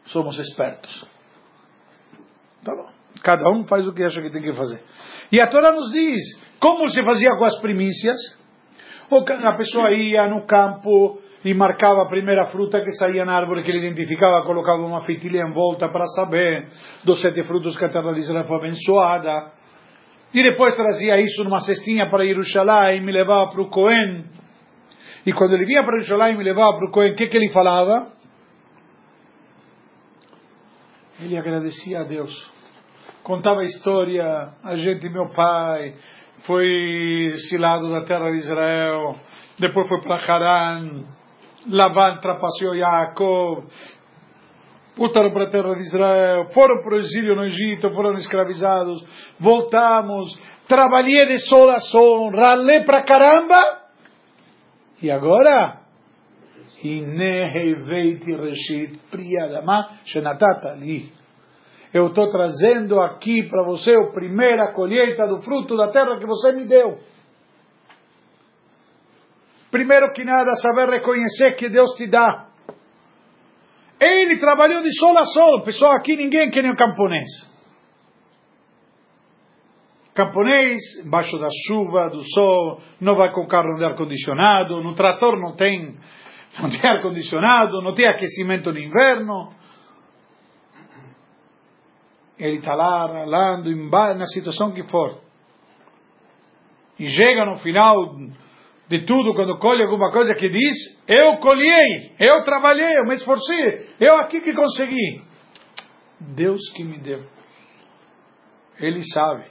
Somos 0.06 0.38
espertos. 0.40 1.06
Tá 2.64 2.74
bom. 2.76 2.93
Cada 3.22 3.50
um 3.50 3.66
faz 3.66 3.88
o 3.88 3.94
que 3.94 4.04
acha 4.04 4.22
que 4.22 4.32
tem 4.32 4.42
que 4.42 4.54
fazer. 4.54 4.82
E 5.32 5.40
a 5.40 5.48
Torá 5.48 5.72
nos 5.72 5.92
diz 5.92 6.22
como 6.60 6.88
se 6.88 7.04
fazia 7.04 7.36
com 7.36 7.46
as 7.46 7.60
primícias. 7.60 8.18
A 9.10 9.58
pessoa 9.58 9.92
ia 9.92 10.28
no 10.28 10.46
campo 10.46 11.20
e 11.46 11.54
marcava 11.54 12.04
a 12.04 12.08
primeira 12.08 12.48
fruta 12.48 12.82
que 12.82 12.92
saía 12.94 13.26
na 13.26 13.36
árvore 13.36 13.64
que 13.64 13.70
ele 13.70 13.86
identificava, 13.86 14.46
colocava 14.46 14.82
uma 14.82 15.02
feitilha 15.02 15.42
em 15.42 15.54
volta 15.54 15.90
para 15.90 16.06
saber 16.08 16.68
dos 17.04 17.20
sete 17.20 17.44
frutos 17.44 17.78
que 17.78 17.86
a 17.86 17.90
terra 17.90 18.14
de 18.14 18.22
Israel 18.22 18.46
foi 18.46 18.58
abençoada. 18.58 19.52
E 20.34 20.42
depois 20.42 20.76
trazia 20.76 21.20
isso 21.20 21.44
numa 21.44 21.60
cestinha 21.60 22.10
para 22.10 22.26
Jerusalém 22.26 22.98
e 22.98 23.02
me 23.02 23.12
levava 23.12 23.52
para 23.52 23.62
o 23.62 23.70
Cohen. 23.70 24.26
E 25.26 25.34
quando 25.34 25.54
ele 25.54 25.66
vinha 25.66 25.84
para 25.84 26.00
Jerusalém 26.00 26.34
e 26.34 26.38
me 26.38 26.44
levava 26.44 26.78
para 26.78 26.88
o 26.88 26.92
Cohen, 26.92 27.12
o 27.12 27.16
que, 27.16 27.28
que 27.28 27.38
ele 27.38 27.52
falava? 27.52 28.08
Ele 31.22 31.38
agradecia 31.38 32.00
a 32.00 32.04
Deus. 32.04 32.52
Contava 33.24 33.64
história, 33.64 34.50
a 34.62 34.76
gente, 34.76 35.08
meu 35.08 35.30
pai, 35.30 35.96
foi 36.46 36.68
exilado 37.34 37.90
da 37.90 38.04
terra 38.04 38.30
de 38.30 38.40
Israel, 38.40 39.16
depois 39.58 39.88
foi 39.88 40.02
para 40.02 40.16
Haran, 40.16 41.06
Lavan 41.70 42.18
trapaceou 42.18 42.76
Yaakov, 42.76 43.64
voltaram 44.98 45.32
para 45.32 45.46
a 45.46 45.50
terra 45.50 45.74
de 45.74 45.84
Israel, 45.84 46.50
foram 46.54 46.84
para 46.84 46.96
o 46.96 47.00
exílio 47.00 47.34
no 47.38 47.46
Egito, 47.46 47.90
foram 47.92 48.12
escravizados, 48.16 49.02
voltamos, 49.40 50.38
trabalhei 50.68 51.26
de 51.26 51.40
sol 51.48 51.70
a 51.70 51.80
sol, 51.80 52.30
ralei 52.30 52.84
para 52.84 53.04
caramba, 53.04 53.84
e 55.02 55.10
agora? 55.10 55.80
Eu 61.94 62.08
estou 62.08 62.28
trazendo 62.32 63.00
aqui 63.00 63.48
para 63.48 63.64
você 63.64 63.94
a 63.96 64.12
primeira 64.12 64.74
colheita 64.74 65.28
do 65.28 65.38
fruto 65.44 65.78
da 65.78 65.90
terra 65.90 66.18
que 66.18 66.26
você 66.26 66.52
me 66.52 66.66
deu. 66.66 66.98
Primeiro 69.70 70.12
que 70.14 70.24
nada, 70.24 70.56
saber 70.56 70.90
reconhecer 70.90 71.56
que 71.56 71.70
Deus 71.70 71.92
te 71.96 72.08
dá. 72.08 72.48
Ele 74.00 74.40
trabalhou 74.40 74.82
de 74.82 74.92
sol 75.00 75.18
a 75.18 75.24
sol. 75.24 75.62
Pessoal, 75.62 75.94
aqui 75.94 76.16
ninguém 76.16 76.50
quer 76.50 76.64
nem 76.64 76.72
o 76.72 76.76
camponês. 76.76 77.30
Camponês, 80.16 80.80
embaixo 81.06 81.38
da 81.40 81.50
chuva, 81.68 82.10
do 82.10 82.22
sol, 82.24 82.82
não 83.00 83.16
vai 83.16 83.32
com 83.32 83.48
carro 83.48 83.76
de 83.78 83.84
ar-condicionado, 83.84 84.84
no 84.84 84.94
trator 84.94 85.40
não 85.40 85.56
tem, 85.56 85.96
não 86.62 86.70
tem 86.70 86.90
ar-condicionado, 86.90 87.82
não 87.82 87.94
tem 87.94 88.08
aquecimento 88.08 88.72
no 88.72 88.80
inverno. 88.80 89.50
Ele 92.38 92.58
está 92.58 92.74
lá, 92.74 93.08
ralando, 93.08 93.70
na 94.18 94.26
situação 94.26 94.72
que 94.72 94.84
for. 94.84 95.22
E 97.00 97.08
chega 97.08 97.46
no 97.46 97.58
final 97.58 98.16
de 98.88 99.00
tudo, 99.06 99.34
quando 99.34 99.58
colhe 99.58 99.84
alguma 99.84 100.12
coisa 100.12 100.34
que 100.36 100.50
diz, 100.50 101.02
eu 101.08 101.38
colhei, 101.38 102.12
eu 102.20 102.44
trabalhei, 102.44 102.98
eu 102.98 103.06
me 103.06 103.16
esforcei, 103.16 103.90
eu 104.00 104.18
aqui 104.18 104.42
que 104.42 104.54
consegui. 104.54 105.22
Deus 106.20 106.60
que 106.76 106.84
me 106.84 107.00
deu. 107.00 107.24
Ele 108.80 109.04
sabe 109.04 109.46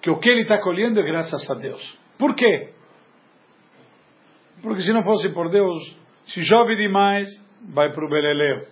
que 0.00 0.10
o 0.10 0.18
que 0.18 0.28
ele 0.28 0.42
está 0.42 0.58
colhendo 0.60 1.00
é 1.00 1.02
graças 1.02 1.50
a 1.50 1.54
Deus. 1.54 1.98
Por 2.18 2.34
quê? 2.34 2.72
Porque 4.62 4.82
se 4.82 4.92
não 4.92 5.02
fosse 5.02 5.28
por 5.30 5.48
Deus, 5.48 5.96
se 6.26 6.44
chove 6.44 6.76
demais, 6.76 7.28
vai 7.72 7.92
para 7.92 8.04
o 8.04 8.08
beleleu. 8.08 8.66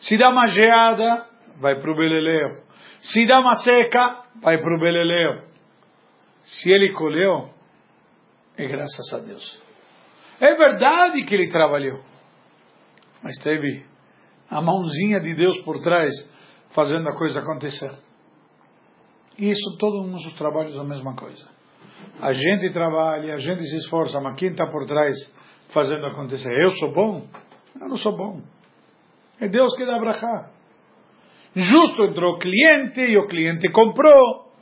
Se 0.00 0.16
dá 0.16 0.30
uma 0.30 0.46
geada, 0.46 1.26
vai 1.60 1.80
para 1.80 1.90
o 1.90 1.96
beleleu. 1.96 2.62
Se 3.00 3.26
dá 3.26 3.40
uma 3.40 3.54
seca, 3.54 4.24
vai 4.42 4.58
para 4.58 4.76
o 4.76 4.80
beleleu. 4.80 5.42
Se 6.42 6.70
ele 6.70 6.92
colheu, 6.92 7.50
é 8.56 8.66
graças 8.66 9.12
a 9.12 9.18
Deus. 9.18 9.62
É 10.40 10.54
verdade 10.54 11.24
que 11.24 11.34
ele 11.34 11.48
trabalhou, 11.48 12.00
mas 13.22 13.36
teve 13.38 13.84
a 14.50 14.60
mãozinha 14.60 15.20
de 15.20 15.34
Deus 15.34 15.58
por 15.62 15.80
trás 15.82 16.12
fazendo 16.74 17.08
a 17.08 17.16
coisa 17.16 17.40
acontecer. 17.40 17.90
Isso 19.38 19.76
todos 19.78 20.26
os 20.26 20.34
trabalhos 20.34 20.74
é 20.76 20.78
a 20.78 20.84
mesma 20.84 21.14
coisa. 21.14 21.46
A 22.20 22.32
gente 22.32 22.72
trabalha, 22.72 23.34
a 23.34 23.38
gente 23.38 23.66
se 23.66 23.76
esforça, 23.76 24.20
mas 24.20 24.38
quem 24.38 24.50
está 24.50 24.66
por 24.66 24.86
trás 24.86 25.16
fazendo 25.72 26.06
acontecer? 26.06 26.50
Eu 26.52 26.70
sou 26.72 26.92
bom? 26.92 27.26
Eu 27.80 27.88
não 27.88 27.96
sou 27.96 28.16
bom. 28.16 28.40
É 29.40 29.48
Deus 29.48 29.74
que 29.76 29.84
dá 29.84 29.98
brachá. 29.98 30.50
Justo 31.56 32.04
entrou 32.04 32.34
o 32.34 32.38
cliente 32.38 33.00
e 33.00 33.16
o 33.16 33.26
cliente 33.26 33.70
comprou. 33.70 34.52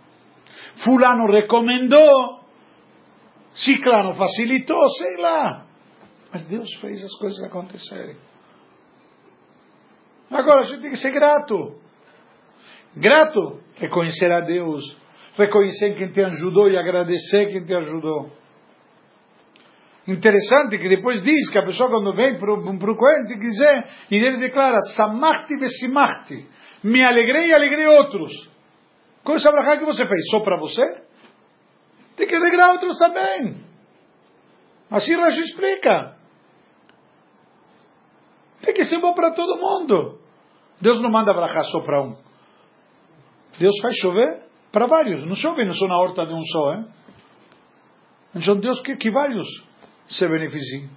Fulano 0.85 1.27
recomendou. 1.27 2.39
Ciclano 3.53 4.15
facilitou, 4.15 4.89
sei 4.91 5.17
lá. 5.17 5.67
Mas 6.33 6.47
Deus 6.47 6.73
fez 6.81 7.03
as 7.03 7.15
coisas 7.17 7.43
acontecerem. 7.43 8.17
Agora 10.31 10.61
a 10.61 10.65
gente 10.65 10.83
tem 10.83 10.91
que 10.91 10.97
ser 10.97 11.11
grato. 11.11 11.81
Grato, 12.97 13.61
reconhecer 13.77 14.31
a 14.31 14.41
Deus, 14.41 14.97
reconhecer 15.37 15.97
quem 15.97 16.13
te 16.13 16.23
ajudou 16.23 16.71
e 16.71 16.79
agradecer 16.79 17.47
quem 17.47 17.65
te 17.65 17.75
ajudou. 17.75 18.31
Interessante 20.07 20.79
que 20.79 20.89
depois 20.89 21.23
diz 21.23 21.49
que 21.51 21.59
a 21.59 21.65
pessoa 21.65 21.89
quando 21.89 22.15
vem 22.15 22.39
para 22.39 22.53
o 22.53 22.97
Cohen 22.97 23.25
dizer, 23.39 23.89
e 24.11 24.17
ele 24.17 24.37
declara, 24.37 24.79
Samachti 24.95 25.57
vesimachti, 25.57 26.47
me 26.83 27.03
alegrei 27.03 27.49
e 27.49 27.55
alegrei 27.55 27.87
outros. 27.87 28.33
Qual 29.23 29.39
essa 29.39 29.51
brachá 29.51 29.79
que 29.79 29.87
você 29.87 30.07
fez? 30.07 30.21
Só 30.31 30.41
para 30.41 30.59
você? 30.59 31.03
Tem 32.17 32.27
que 32.27 32.35
alegrar 32.35 32.73
outros 32.73 32.99
também. 32.99 33.65
Assim 34.91 35.17
Rashi 35.17 35.41
explica. 35.41 36.17
Tem 38.61 38.75
que 38.75 38.85
ser 38.85 38.99
bom 38.99 39.15
para 39.15 39.33
todo 39.33 39.59
mundo. 39.59 40.21
Deus 40.81 41.01
não 41.01 41.11
manda 41.11 41.33
brachá 41.33 41.63
só 41.63 41.81
para 41.81 42.03
um. 42.03 42.17
Deus 43.59 43.75
faz 43.81 43.97
chover 43.97 44.43
para 44.71 44.87
vários. 44.87 45.25
Não 45.25 45.35
chove 45.35 45.65
não 45.65 45.73
só 45.73 45.89
na 45.89 45.99
horta 45.99 46.27
de 46.27 46.35
um 46.35 46.43
só. 46.43 46.75
Hein? 46.75 46.87
Então 48.35 48.57
Deus 48.59 48.81
quer 48.83 48.99
que 48.99 49.11
vários 49.11 49.47
se 50.07 50.27
beneficiem. 50.29 50.89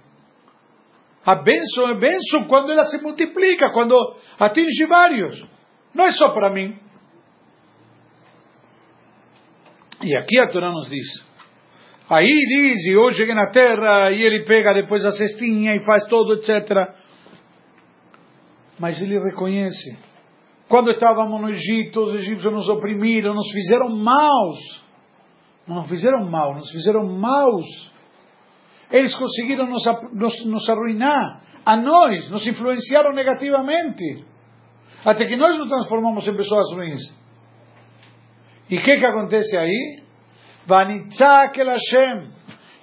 A 1.24 1.34
bênção 1.34 1.90
é 1.90 1.98
bênção 1.98 2.46
quando 2.46 2.70
ela 2.70 2.84
se 2.84 3.02
multiplica, 3.02 3.70
quando 3.72 3.94
atinge 4.38 4.86
vários. 4.86 5.46
Não 5.94 6.04
é 6.04 6.12
só 6.12 6.30
para 6.30 6.50
mim. 6.50 6.78
E 10.02 10.16
aqui 10.16 10.38
a 10.38 10.50
Torá 10.50 10.70
nos 10.70 10.88
diz. 10.88 11.06
Aí 12.08 12.24
diz, 12.24 12.86
e 12.86 13.14
cheguei 13.14 13.34
na 13.34 13.50
terra, 13.50 14.10
e 14.10 14.22
ele 14.22 14.44
pega 14.44 14.72
depois 14.72 15.04
a 15.04 15.12
cestinha 15.12 15.74
e 15.74 15.80
faz 15.80 16.06
todo, 16.06 16.34
etc. 16.34 16.94
Mas 18.78 19.02
ele 19.02 19.18
reconhece. 19.18 19.98
Quando 20.68 20.90
estávamos 20.90 21.40
no 21.40 21.50
Egito, 21.50 22.04
os 22.04 22.14
egípcios 22.14 22.52
nos 22.52 22.68
oprimiram, 22.68 23.34
nos 23.34 23.50
fizeram 23.50 23.90
maus. 23.90 24.82
Não 25.66 25.76
nos 25.76 25.88
fizeram 25.88 26.30
mal, 26.30 26.54
nos 26.54 26.70
fizeram 26.70 27.06
maus. 27.06 27.66
Eles 28.90 29.14
conseguiram 29.16 29.66
nos, 29.66 29.84
nos, 30.12 30.46
nos 30.46 30.68
arruinar. 30.68 31.40
A 31.64 31.76
nós, 31.76 32.30
nos 32.30 32.46
influenciaram 32.46 33.12
negativamente. 33.12 34.24
Até 35.04 35.26
que 35.26 35.36
nós 35.36 35.58
nos 35.58 35.68
transformamos 35.68 36.26
em 36.26 36.34
pessoas 36.34 36.72
ruins. 36.72 37.00
E 38.70 38.78
o 38.78 38.82
que, 38.82 38.98
que 38.98 39.06
acontece 39.06 39.56
aí? 39.56 40.02
Vanitzak 40.66 41.58
el 41.60 41.68
Hashem. 41.68 42.30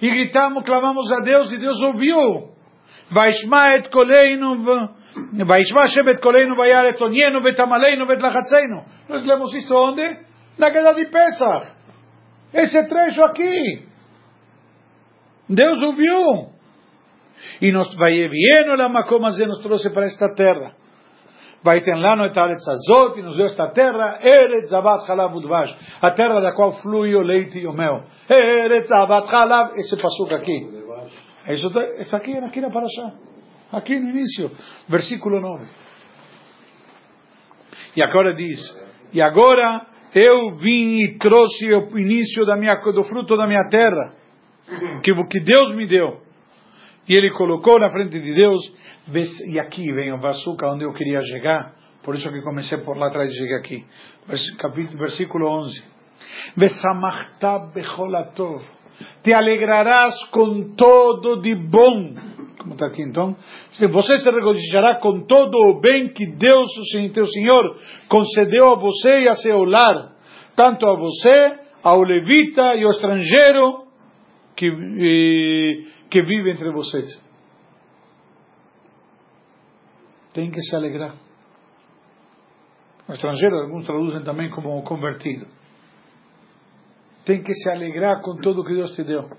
E 0.00 0.10
gritamos, 0.10 0.64
clamamos 0.64 1.10
a 1.12 1.20
Deus 1.20 1.52
e 1.52 1.58
Deus 1.58 1.80
ouviu. 1.82 2.54
Vaishma 3.10 3.76
et 3.76 3.88
koleinu, 3.88 4.64
Vaishma 5.46 5.82
Hashem 5.82 6.08
et 6.08 6.20
koleinu, 6.20 6.56
vayar 6.56 6.86
et 6.86 7.00
onienu, 7.00 7.40
betamaleinu, 7.40 8.06
betlachatzeinu. 8.06 8.84
Nós 9.08 9.24
lemos 9.24 9.54
isto 9.54 9.74
onde? 9.74 10.18
Na 10.58 10.70
queda 10.70 10.92
de 10.94 11.06
Pesach. 11.06 11.72
Esse 12.52 12.82
trecho 12.84 13.22
aqui. 13.22 13.85
Deus 15.48 15.80
ouviu. 15.82 16.50
E 17.60 17.70
nos 17.70 17.94
vai 17.96 18.28
vieno 18.28 18.76
la 18.76 18.88
makom 18.88 19.20
nos 19.20 19.62
trouxe 19.62 19.90
para 19.90 20.06
esta 20.06 20.34
terra. 20.34 20.74
Vai 21.62 21.80
ter 21.80 21.94
lá 21.96 22.14
no 22.14 22.24
Etaretz 22.26 22.66
Azot, 22.68 23.18
e 23.18 23.22
nos 23.22 23.36
deu 23.36 23.46
esta 23.46 23.68
terra, 23.70 24.20
Eretz 24.22 24.68
Zabat 24.68 25.10
Halav 25.10 25.34
Udvash, 25.34 25.74
a 26.00 26.10
terra 26.12 26.40
da 26.40 26.52
qual 26.52 26.72
flui 26.80 27.14
o 27.14 27.22
leite 27.22 27.58
e 27.58 27.66
o 27.66 27.72
mel. 27.72 28.04
Eretz 28.28 28.88
Zabat 28.88 29.28
Halav, 29.34 29.76
esse 29.76 29.96
passuco 29.96 30.34
aqui. 30.34 30.68
Isso 31.48 31.72
está 31.98 32.18
aqui, 32.18 32.36
aqui 32.36 32.60
na 32.60 32.70
Parashá. 32.70 33.12
Aqui 33.72 33.98
no 33.98 34.10
início, 34.10 34.50
versículo 34.88 35.40
9. 35.40 35.66
E 37.96 38.02
agora 38.02 38.34
diz, 38.34 38.76
e 39.12 39.20
agora 39.20 39.86
eu 40.14 40.54
vim 40.56 41.00
e 41.00 41.18
trouxe 41.18 41.72
o 41.72 41.98
início 41.98 42.44
da 42.46 42.56
minha, 42.56 42.74
do 42.76 43.02
fruto 43.04 43.36
da 43.36 43.46
minha 43.46 43.68
terra, 43.68 44.14
que, 45.02 45.14
que 45.24 45.40
Deus 45.40 45.74
me 45.74 45.86
deu. 45.86 46.20
E 47.08 47.14
ele 47.14 47.30
colocou 47.30 47.78
na 47.78 47.90
frente 47.90 48.18
de 48.20 48.34
Deus, 48.34 48.72
e 49.48 49.60
aqui 49.60 49.92
vem 49.92 50.12
o 50.12 50.18
Vasuca, 50.18 50.68
onde 50.68 50.84
eu 50.84 50.92
queria 50.92 51.22
chegar, 51.22 51.72
por 52.02 52.14
isso 52.14 52.30
que 52.30 52.42
comecei 52.42 52.78
por 52.78 52.96
lá 52.96 53.08
atrás 53.08 53.32
e 53.32 53.36
cheguei 53.36 53.56
aqui. 53.56 53.84
Versículo 54.96 55.48
11. 55.48 55.82
Te 59.22 59.32
alegrarás 59.32 60.14
com 60.30 60.74
todo 60.74 61.40
de 61.40 61.54
bom. 61.54 62.14
Como 62.58 62.74
está 62.74 62.86
aqui 62.86 63.02
então? 63.02 63.36
Você 63.92 64.18
se 64.18 64.30
regozijará 64.30 64.96
com 64.96 65.26
todo 65.26 65.54
o 65.54 65.80
bem 65.80 66.08
que 66.12 66.26
Deus, 66.26 66.68
o 66.76 67.12
teu 67.12 67.26
Senhor, 67.26 67.76
concedeu 68.08 68.72
a 68.72 68.76
você 68.76 69.22
e 69.22 69.28
a 69.28 69.34
seu 69.34 69.64
lar. 69.64 70.12
Tanto 70.56 70.86
a 70.86 70.96
você, 70.96 71.58
ao 71.82 72.02
levita 72.02 72.74
e 72.76 72.84
ao 72.84 72.90
estrangeiro 72.90 73.85
que, 74.56 74.70
que 76.10 76.22
vive 76.22 76.50
entre 76.50 76.70
vocês. 76.70 77.22
Tem 80.32 80.50
que 80.50 80.60
se 80.60 80.74
alegrar. 80.74 81.14
O 83.08 83.12
estrangeiro, 83.12 83.56
alguns 83.56 83.86
traduzem 83.86 84.24
também 84.24 84.50
como 84.50 84.82
convertido. 84.82 85.46
Tem 87.24 87.42
que 87.42 87.54
se 87.54 87.70
alegrar 87.70 88.20
com 88.22 88.36
tudo 88.36 88.64
que 88.64 88.74
Deus 88.74 88.94
te 88.94 89.04
deu. 89.04 89.30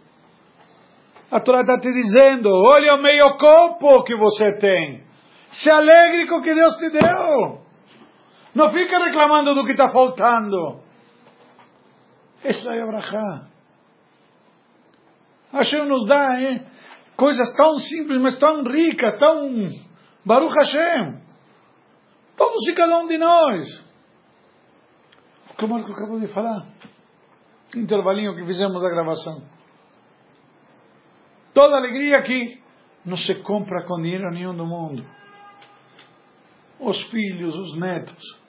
A 1.30 1.40
Torá 1.42 1.62
está 1.62 1.80
te 1.80 1.92
dizendo: 1.92 2.50
olha 2.50 2.96
o 2.96 3.02
meio 3.02 3.38
copo 3.38 4.04
que 4.04 4.16
você 4.16 4.58
tem. 4.58 5.04
Se 5.52 5.70
alegre 5.70 6.28
com 6.28 6.38
o 6.38 6.42
que 6.42 6.54
Deus 6.54 6.76
te 6.78 6.90
deu. 6.90 7.62
Não 8.56 8.72
fica 8.72 8.98
reclamando 9.04 9.54
do 9.54 9.66
que 9.66 9.72
está 9.72 9.90
faltando. 9.90 10.82
Essa 12.44 12.74
é 12.74 12.82
a 12.82 12.88
brachá. 12.88 13.48
Hashem 15.58 15.88
nos 15.88 16.08
dá 16.08 16.42
hein? 16.42 16.66
coisas 17.16 17.52
tão 17.56 17.78
simples, 17.80 18.22
mas 18.22 18.38
tão 18.38 18.64
ricas, 18.64 19.18
tão. 19.18 19.70
Baruch 20.24 20.54
Hashem. 20.56 21.22
Todos 22.36 22.68
e 22.70 22.74
cada 22.74 23.00
um 23.00 23.08
de 23.08 23.18
nós. 23.18 23.84
O 25.52 25.56
que 25.58 25.66
o 25.66 25.68
Marco 25.68 25.92
acabou 25.92 26.20
de 26.20 26.28
falar. 26.28 26.68
Intervalinho 27.76 28.36
que 28.36 28.46
fizemos 28.46 28.82
da 28.82 28.90
gravação. 28.90 29.42
Toda 31.54 31.78
alegria 31.78 32.18
aqui 32.18 32.62
não 33.04 33.18
se 33.18 33.34
compra 33.36 33.84
com 33.86 34.02
dinheiro 34.02 34.30
nenhum 34.32 34.56
do 34.56 34.66
mundo. 34.66 35.04
Os 36.80 37.02
filhos, 37.10 37.56
os 37.56 37.78
netos. 37.80 38.40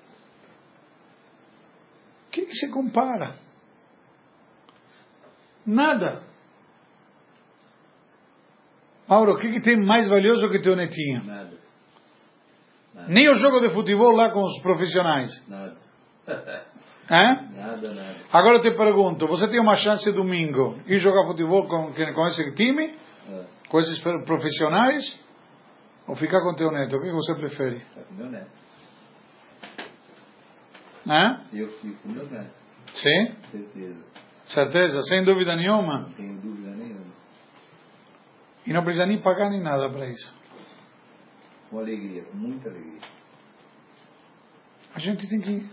O 2.27 2.31
que, 2.31 2.42
que 2.42 2.53
se 2.53 2.71
compara? 2.71 3.37
Nada. 5.64 6.23
Mauro, 9.09 9.33
o 9.33 9.38
que, 9.38 9.51
que 9.53 9.61
tem 9.62 9.77
mais 9.77 10.09
valioso 10.09 10.51
que 10.51 10.61
teu 10.61 10.77
netinho? 10.77 11.25
Nada. 11.25 11.51
nada. 12.94 13.09
Nem 13.09 13.29
o 13.29 13.35
jogo 13.35 13.61
de 13.61 13.71
futebol 13.71 14.12
lá 14.12 14.31
com 14.31 14.44
os 14.44 14.61
profissionais. 14.61 15.31
Nada. 15.49 15.77
Hã? 17.11 17.49
Nada, 17.57 17.94
nada. 17.94 18.16
Agora 18.31 18.57
eu 18.59 18.61
te 18.61 18.71
pergunto, 18.73 19.27
você 19.27 19.49
tem 19.49 19.59
uma 19.59 19.77
chance 19.77 20.12
domingo 20.12 20.79
ir 20.87 20.99
jogar 20.99 21.27
futebol 21.27 21.66
com, 21.66 21.90
com 21.94 22.27
esse 22.27 22.55
time? 22.55 22.94
É. 23.31 23.44
Com 23.71 23.81
esses 23.81 23.99
profissionais? 24.27 25.18
Ou 26.07 26.14
ficar 26.16 26.42
com 26.42 26.55
teu 26.55 26.71
neto? 26.71 26.97
O 26.97 27.01
que 27.01 27.11
você 27.11 27.35
prefere? 27.35 27.81
Tá 27.94 28.03
com 28.03 28.14
meu 28.14 28.31
neto. 28.31 28.51
Hã? 31.07 31.44
Eu 31.53 31.68
fico 31.79 32.03
com 32.03 32.09
meu 32.11 32.27
neto. 32.27 32.53
Sim? 32.92 33.35
Certeza. 33.51 34.05
Certeza? 34.47 35.01
Sem 35.03 35.25
dúvida 35.25 35.57
nenhuma? 35.57 36.01
Não 36.01 36.12
tenho 36.12 36.38
dúvida 36.40 36.71
nenhuma. 36.71 37.08
E 38.69 38.73
não 38.75 38.83
precisa 38.85 39.07
nem 39.07 39.19
pagar 39.19 39.49
nem 39.49 39.63
nada 39.63 39.89
para 39.89 40.07
isso. 40.07 40.31
Com 41.71 41.79
alegria, 41.79 42.23
com 42.25 42.37
muita 42.37 42.69
alegria. 42.69 43.01
A 44.95 44.99
gente 44.99 45.27
tem 45.27 45.41
que. 45.41 45.71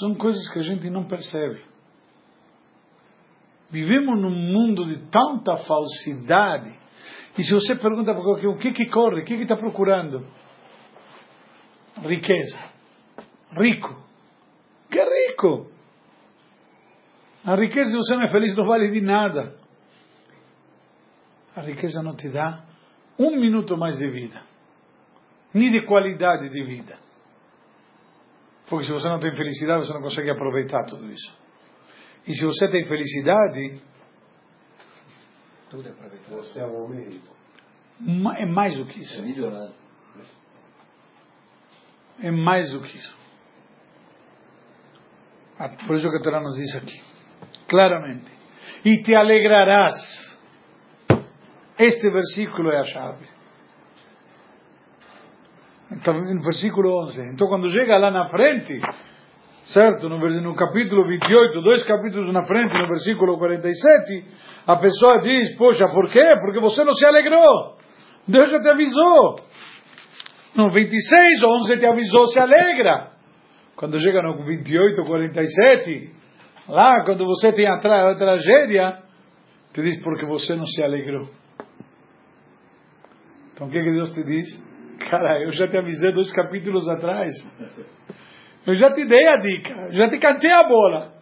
São 0.00 0.16
coisas 0.16 0.52
que 0.52 0.58
a 0.58 0.62
gente 0.62 0.90
não 0.90 1.06
percebe. 1.06 1.64
Vivemos 3.70 4.20
num 4.20 4.34
mundo 4.34 4.84
de 4.84 4.98
tanta 5.08 5.56
falsidade. 5.58 6.76
E 7.38 7.44
se 7.44 7.54
você 7.54 7.76
pergunta 7.76 8.12
para 8.12 8.24
qualquer 8.24 8.48
um, 8.48 8.54
o 8.54 8.58
que 8.58 8.72
que 8.72 8.86
corre, 8.86 9.22
o 9.22 9.24
que 9.24 9.36
que 9.36 9.44
está 9.44 9.56
procurando? 9.56 10.26
Riqueza. 12.02 12.58
Rico. 13.52 13.96
Que 14.90 15.00
rico? 15.00 15.69
A 17.44 17.54
riqueza, 17.56 17.90
se 17.90 17.96
você 17.96 18.14
não 18.16 18.22
é 18.24 18.28
feliz, 18.28 18.54
não 18.56 18.66
vale 18.66 18.90
de 18.90 19.00
nada. 19.00 19.56
A 21.56 21.62
riqueza 21.62 22.02
não 22.02 22.14
te 22.14 22.28
dá 22.28 22.64
um 23.18 23.36
minuto 23.36 23.76
mais 23.76 23.98
de 23.98 24.08
vida, 24.08 24.40
nem 25.52 25.70
de 25.70 25.82
qualidade 25.86 26.48
de 26.48 26.62
vida. 26.64 26.98
Porque 28.68 28.86
se 28.86 28.92
você 28.92 29.08
não 29.08 29.18
tem 29.18 29.34
felicidade, 29.34 29.86
você 29.86 29.92
não 29.92 30.00
consegue 30.02 30.30
aproveitar 30.30 30.84
tudo 30.84 31.10
isso. 31.10 31.36
E 32.26 32.32
se 32.34 32.44
você 32.44 32.68
tem 32.68 32.86
felicidade, 32.86 33.80
tudo 35.70 35.88
é 35.88 35.90
aproveitável. 35.90 36.38
Você 36.38 36.60
é 36.60 36.66
um 36.66 36.84
homem 36.84 37.08
rico. 37.08 37.36
É 38.38 38.46
mais 38.46 38.76
do 38.76 38.86
que 38.86 39.00
É 39.00 39.02
isso. 39.02 39.22
milionário. 39.24 39.74
é 42.22 42.30
mais 42.30 42.70
do 42.72 42.80
que 42.82 42.96
isso. 42.96 43.18
Por 45.86 45.96
isso 45.96 46.08
que 46.08 46.16
a 46.16 46.22
Torá 46.22 46.40
nos 46.40 46.54
diz 46.54 46.74
aqui, 46.76 47.02
claramente. 47.70 48.30
E 48.84 49.02
te 49.02 49.14
alegrarás. 49.14 49.94
Este 51.78 52.10
versículo 52.10 52.70
é 52.72 52.80
a 52.80 52.82
chave. 52.82 53.26
No 55.90 56.42
versículo 56.42 57.02
11. 57.06 57.30
Então, 57.32 57.48
quando 57.48 57.70
chega 57.70 57.96
lá 57.96 58.10
na 58.10 58.28
frente, 58.28 58.80
certo? 59.64 60.08
No, 60.08 60.18
no 60.18 60.54
capítulo 60.54 61.06
28, 61.06 61.62
dois 61.62 61.82
capítulos 61.84 62.32
na 62.32 62.44
frente, 62.44 62.76
no 62.76 62.86
versículo 62.86 63.38
47, 63.38 64.24
a 64.66 64.76
pessoa 64.76 65.22
diz: 65.22 65.56
Poxa, 65.56 65.86
por 65.88 66.10
quê? 66.10 66.36
Porque 66.40 66.60
você 66.60 66.84
não 66.84 66.94
se 66.94 67.06
alegrou. 67.06 67.76
Deus 68.26 68.50
já 68.50 68.60
te 68.60 68.68
avisou. 68.68 69.40
No 70.54 70.70
26, 70.70 71.42
11 71.42 71.78
te 71.78 71.86
avisou, 71.86 72.26
se 72.26 72.38
alegra. 72.38 73.12
Quando 73.76 73.98
chega 74.00 74.20
no 74.22 74.44
28, 74.44 75.04
47, 75.04 76.12
lá, 76.70 77.04
quando 77.04 77.24
você 77.26 77.52
tem 77.52 77.66
a, 77.66 77.78
tra 77.78 78.10
a 78.10 78.14
tragédia, 78.14 79.02
te 79.72 79.82
diz 79.82 80.02
porque 80.02 80.26
você 80.26 80.54
não 80.54 80.66
se 80.66 80.82
alegrou. 80.82 81.28
Então 83.52 83.68
o 83.68 83.70
que, 83.70 83.82
que 83.82 83.92
Deus 83.92 84.10
te 84.12 84.22
diz? 84.24 84.46
Cara, 85.10 85.42
eu 85.42 85.52
já 85.52 85.68
te 85.68 85.76
avisei 85.76 86.12
dois 86.12 86.32
capítulos 86.32 86.88
atrás. 86.88 87.32
Eu 88.66 88.74
já 88.74 88.92
te 88.92 89.04
dei 89.06 89.26
a 89.26 89.36
dica, 89.38 89.92
já 89.92 90.08
te 90.08 90.18
cantei 90.18 90.52
a 90.52 90.64
bola. 90.64 91.12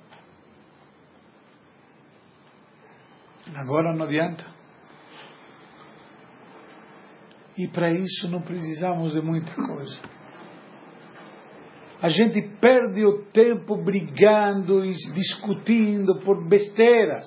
Agora 3.56 3.94
não 3.94 4.04
adianta. 4.04 4.44
E 7.56 7.66
para 7.68 7.90
isso 7.90 8.28
não 8.28 8.40
precisamos 8.42 9.12
de 9.12 9.20
muita 9.20 9.52
coisa. 9.54 10.17
A 12.00 12.08
gente 12.08 12.40
perde 12.60 13.04
o 13.04 13.24
tempo 13.32 13.76
brigando 13.76 14.84
e 14.84 14.92
discutindo 15.14 16.20
por 16.20 16.46
besteiras. 16.48 17.26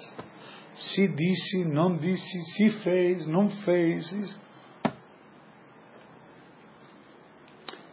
Se 0.73 1.07
disse, 1.10 1.65
não 1.65 1.97
disse, 1.97 2.41
se 2.55 2.69
fez, 2.84 3.27
não 3.27 3.49
fez. 3.49 4.39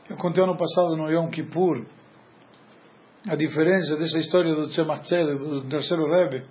Eu 0.08 0.16
contei 0.16 0.42
ano 0.42 0.56
passado 0.56 0.96
no 0.96 1.10
Yom 1.10 1.28
Kippur 1.28 1.84
a 3.28 3.34
diferença 3.34 3.96
dessa 3.96 4.18
história 4.18 4.54
do 4.54 4.68
Tzemach 4.68 5.02
do 5.10 5.68
terceiro 5.68 6.06
Rebbe, 6.08 6.46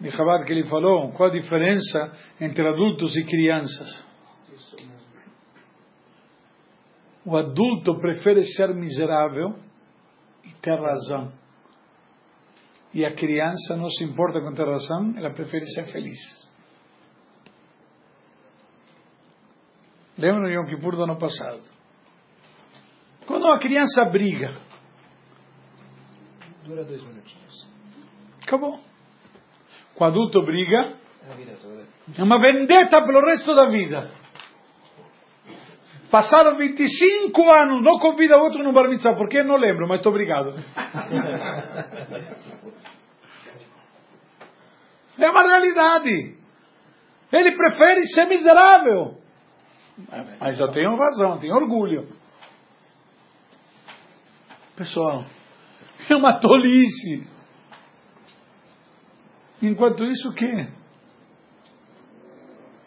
de 0.00 0.10
Chabad, 0.10 0.44
que 0.44 0.52
ele 0.52 0.66
falou, 0.66 1.12
qual 1.12 1.30
a 1.30 1.32
diferença 1.32 2.12
entre 2.40 2.66
adultos 2.66 3.16
e 3.16 3.24
crianças. 3.24 4.09
O 7.24 7.36
adulto 7.36 7.98
prefere 8.00 8.44
ser 8.44 8.74
miserável 8.74 9.54
e 10.44 10.54
ter 10.54 10.78
razão. 10.80 11.32
E 12.92 13.04
a 13.04 13.14
criança 13.14 13.76
não 13.76 13.88
se 13.88 14.02
importa 14.04 14.40
com 14.40 14.52
ter 14.52 14.66
razão, 14.66 15.14
ela 15.16 15.30
prefere 15.32 15.64
ser 15.70 15.84
feliz. 15.92 16.18
Lembra 20.18 20.40
no 20.42 20.48
Yom 20.50 20.66
Kippur 20.66 20.96
do 20.96 21.04
ano 21.04 21.18
passado? 21.18 21.60
Quando 23.26 23.44
uma 23.44 23.58
criança 23.58 24.04
briga, 24.06 24.54
Dura 26.64 26.84
dois 26.84 27.02
minutinhos. 27.02 27.68
acabou. 28.42 28.80
O 29.98 30.04
adulto 30.04 30.42
briga, 30.44 30.96
É 31.22 32.20
é 32.20 32.22
uma 32.22 32.38
vendetta 32.38 33.04
pelo 33.04 33.20
resto 33.26 33.54
da 33.54 33.68
vida. 33.68 34.10
Passaram 36.10 36.56
25 36.56 37.50
anos, 37.50 37.84
não 37.84 37.98
convida 37.98 38.36
outro 38.36 38.64
no 38.64 38.72
bar 38.72 38.88
mitzvah, 38.88 39.14
porque 39.14 39.44
não 39.44 39.56
lembro, 39.56 39.86
mas 39.86 39.98
estou 39.98 40.10
obrigado. 40.10 40.54
É 45.18 45.30
uma 45.30 45.42
realidade. 45.42 46.34
Ele 47.32 47.52
prefere 47.52 48.04
ser 48.06 48.26
miserável. 48.26 49.18
Mas 50.40 50.58
eu 50.58 50.72
tenho 50.72 50.96
razão, 50.96 51.38
tenho 51.38 51.54
orgulho. 51.54 52.08
Pessoal, 54.74 55.26
é 56.08 56.16
uma 56.16 56.40
tolice. 56.40 57.28
Enquanto 59.62 60.04
isso, 60.06 60.30
o 60.30 60.34
quê? 60.34 60.68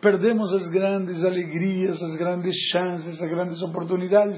Perdemos 0.03 0.53
as 0.53 0.69
grandes 0.69 1.23
alegrias, 1.23 2.03
as 2.03 2.17
grandes 2.17 2.53
chances, 2.71 3.21
as 3.21 3.29
grandes 3.29 3.61
oportunidades 3.61 4.37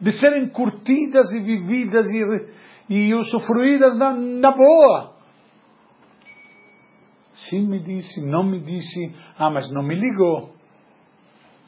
de 0.00 0.12
serem 0.12 0.48
curtidas 0.50 1.28
e 1.32 1.40
vividas 1.40 2.08
e, 2.08 2.22
e 2.88 3.12
usufruídas 3.14 3.96
na, 3.96 4.14
na 4.14 4.52
boa. 4.52 5.16
Sim 7.34 7.68
me 7.68 7.80
disse, 7.80 8.24
não 8.24 8.44
me 8.44 8.60
disse, 8.60 9.12
ah, 9.36 9.50
mas 9.50 9.68
não 9.72 9.82
me 9.82 9.96
ligou. 9.96 10.54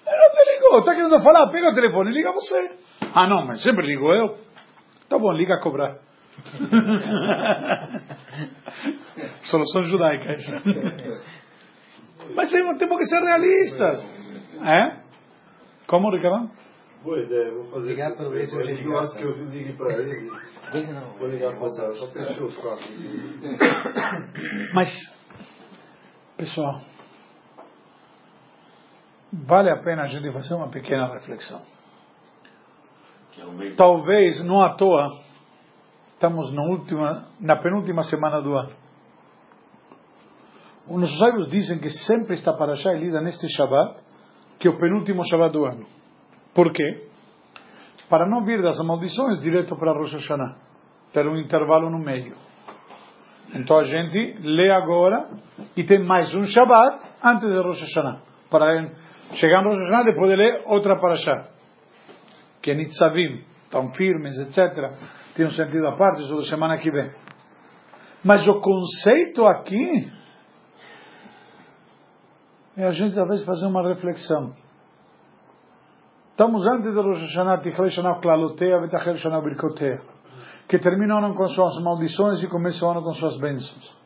Ele 0.07 0.17
não 0.17 0.31
te 0.31 0.45
ligou, 0.55 0.79
está 0.79 0.95
querendo 0.95 1.21
falar, 1.21 1.51
pega 1.51 1.71
o 1.71 1.75
telefone 1.75 2.11
e 2.11 2.15
liga 2.15 2.31
você. 2.33 2.71
Ah, 3.13 3.27
não, 3.27 3.45
mas 3.45 3.65
sempre 3.65 3.85
ligo 3.85 4.13
eu. 4.13 4.39
Tá 5.09 5.19
bom, 5.19 5.33
liga 5.33 5.55
a 5.55 5.61
cobrar. 5.61 5.99
Solução 9.43 9.83
judaica. 9.85 10.35
Mas 12.35 12.51
temos 12.51 12.99
que 12.99 13.05
ser 13.05 13.21
realistas. 13.21 14.05
É? 14.65 15.01
Como, 15.87 16.11
Ricardo? 16.11 16.51
Boa 17.03 17.21
ideia, 17.21 17.53
vou 17.53 17.71
fazer 17.71 17.91
Ligar 17.91 18.17
para 18.17 18.29
ligo 18.29 18.91
gosta 18.91 19.19
essa. 19.21 19.33
que 19.33 19.41
eu 19.41 19.47
ligue 19.47 19.73
para 19.75 19.93
ele. 19.95 20.31
Esse 20.75 20.93
não. 20.93 21.13
Vou 21.13 21.29
ligar 21.29 21.51
para 21.53 21.61
você, 21.61 21.95
só 21.95 22.09
fechei 22.09 22.43
o 22.43 22.51
saco. 22.51 22.83
Mas, 24.75 24.89
pessoal, 26.37 26.81
vale 29.33 29.71
a 29.71 29.77
pena 29.77 30.03
a 30.03 30.07
gente 30.07 30.31
fazer 30.33 30.55
uma 30.55 30.69
pequena 30.69 31.13
reflexão. 31.15 31.63
Talvez, 33.77 34.43
não 34.45 34.61
à 34.61 34.75
toa, 34.75 35.07
estamos 36.15 36.53
na, 36.53 36.63
última, 36.63 37.29
na 37.41 37.57
penúltima 37.57 38.03
semana 38.03 38.43
do 38.43 38.57
ano. 38.57 38.73
Os 40.91 41.19
sábios 41.19 41.51
dizem 41.51 41.79
que 41.79 41.91
sempre 41.91 42.35
está 42.35 42.53
para 42.55 42.73
achar 42.73 42.95
lida 42.95 43.21
neste 43.21 43.47
Shabbat, 43.49 44.01
que 44.59 44.69
é 44.69 44.71
o 44.71 44.79
penúltimo 44.79 45.23
Shabbat 45.29 45.53
do 45.53 45.65
ano. 45.65 45.87
Por 46.55 46.73
quê? 46.73 47.09
Para 48.09 48.27
não 48.27 48.45
vir 48.45 48.63
das 48.63 48.79
maldições 48.79 49.41
direto 49.41 49.77
para 49.77 49.93
Rosh 49.93 50.15
Hashanah. 50.15 50.57
Ter 51.13 51.27
um 51.27 51.37
intervalo 51.37 51.91
no 51.91 51.99
meio. 51.99 52.35
Então 53.55 53.79
a 53.79 53.85
gente 53.85 54.39
lê 54.41 54.71
agora 54.71 55.29
e 55.77 55.85
tem 55.85 55.99
mais 55.99 56.35
um 56.35 56.43
Shabbat 56.43 57.07
antes 57.23 57.47
de 57.47 57.61
Rosh 57.61 57.83
Hashanah. 57.83 58.23
Para 58.51 58.91
chegar 59.35 59.63
no 59.63 59.69
Rosh 59.69 59.81
Hashanah 59.81 60.05
depois 60.05 60.31
de 60.31 60.37
ler 60.37 60.63
outra 60.67 60.99
Parashá. 60.99 61.49
Que 62.63 62.71
é 62.71 62.75
Nitzavim, 62.75 63.45
tão 63.71 63.93
firmes, 63.93 64.39
etc. 64.39 64.57
Tem 65.35 65.47
um 65.47 65.51
sentido 65.51 65.87
à 65.87 65.97
parte, 65.97 66.23
isso 66.23 66.35
da 66.35 66.43
semana 66.43 66.79
que 66.79 66.91
vem. 66.91 67.11
Mas 68.25 68.49
o 68.49 68.61
conceito 68.61 69.47
aqui 69.47 70.18
é 72.79 72.87
a 72.87 72.93
gente 72.93 73.17
talvez 73.17 73.45
fazer 73.45 73.67
uma 73.67 73.83
reflexão. 73.83 74.55
Estamos 76.31 76.65
antes 76.65 76.95
de 76.95 77.01
Rosh 77.01 77.23
Hashanah, 77.23 77.61
Tichlei 77.61 77.91
Shana 77.91 78.21
Klalotea, 78.21 78.79
Betachel 78.79 79.17
Shana 79.17 79.41
Birkotea, 79.41 80.01
que 80.69 80.79
termina 80.79 81.17
o 81.17 81.19
ano 81.19 81.35
com 81.35 81.45
suas 81.49 81.83
maldições 81.83 82.41
e 82.41 82.47
começa 82.47 82.87
o 82.87 82.91
ano 82.91 83.03
com 83.03 83.13
suas 83.15 83.37
bênçãos. 83.41 83.99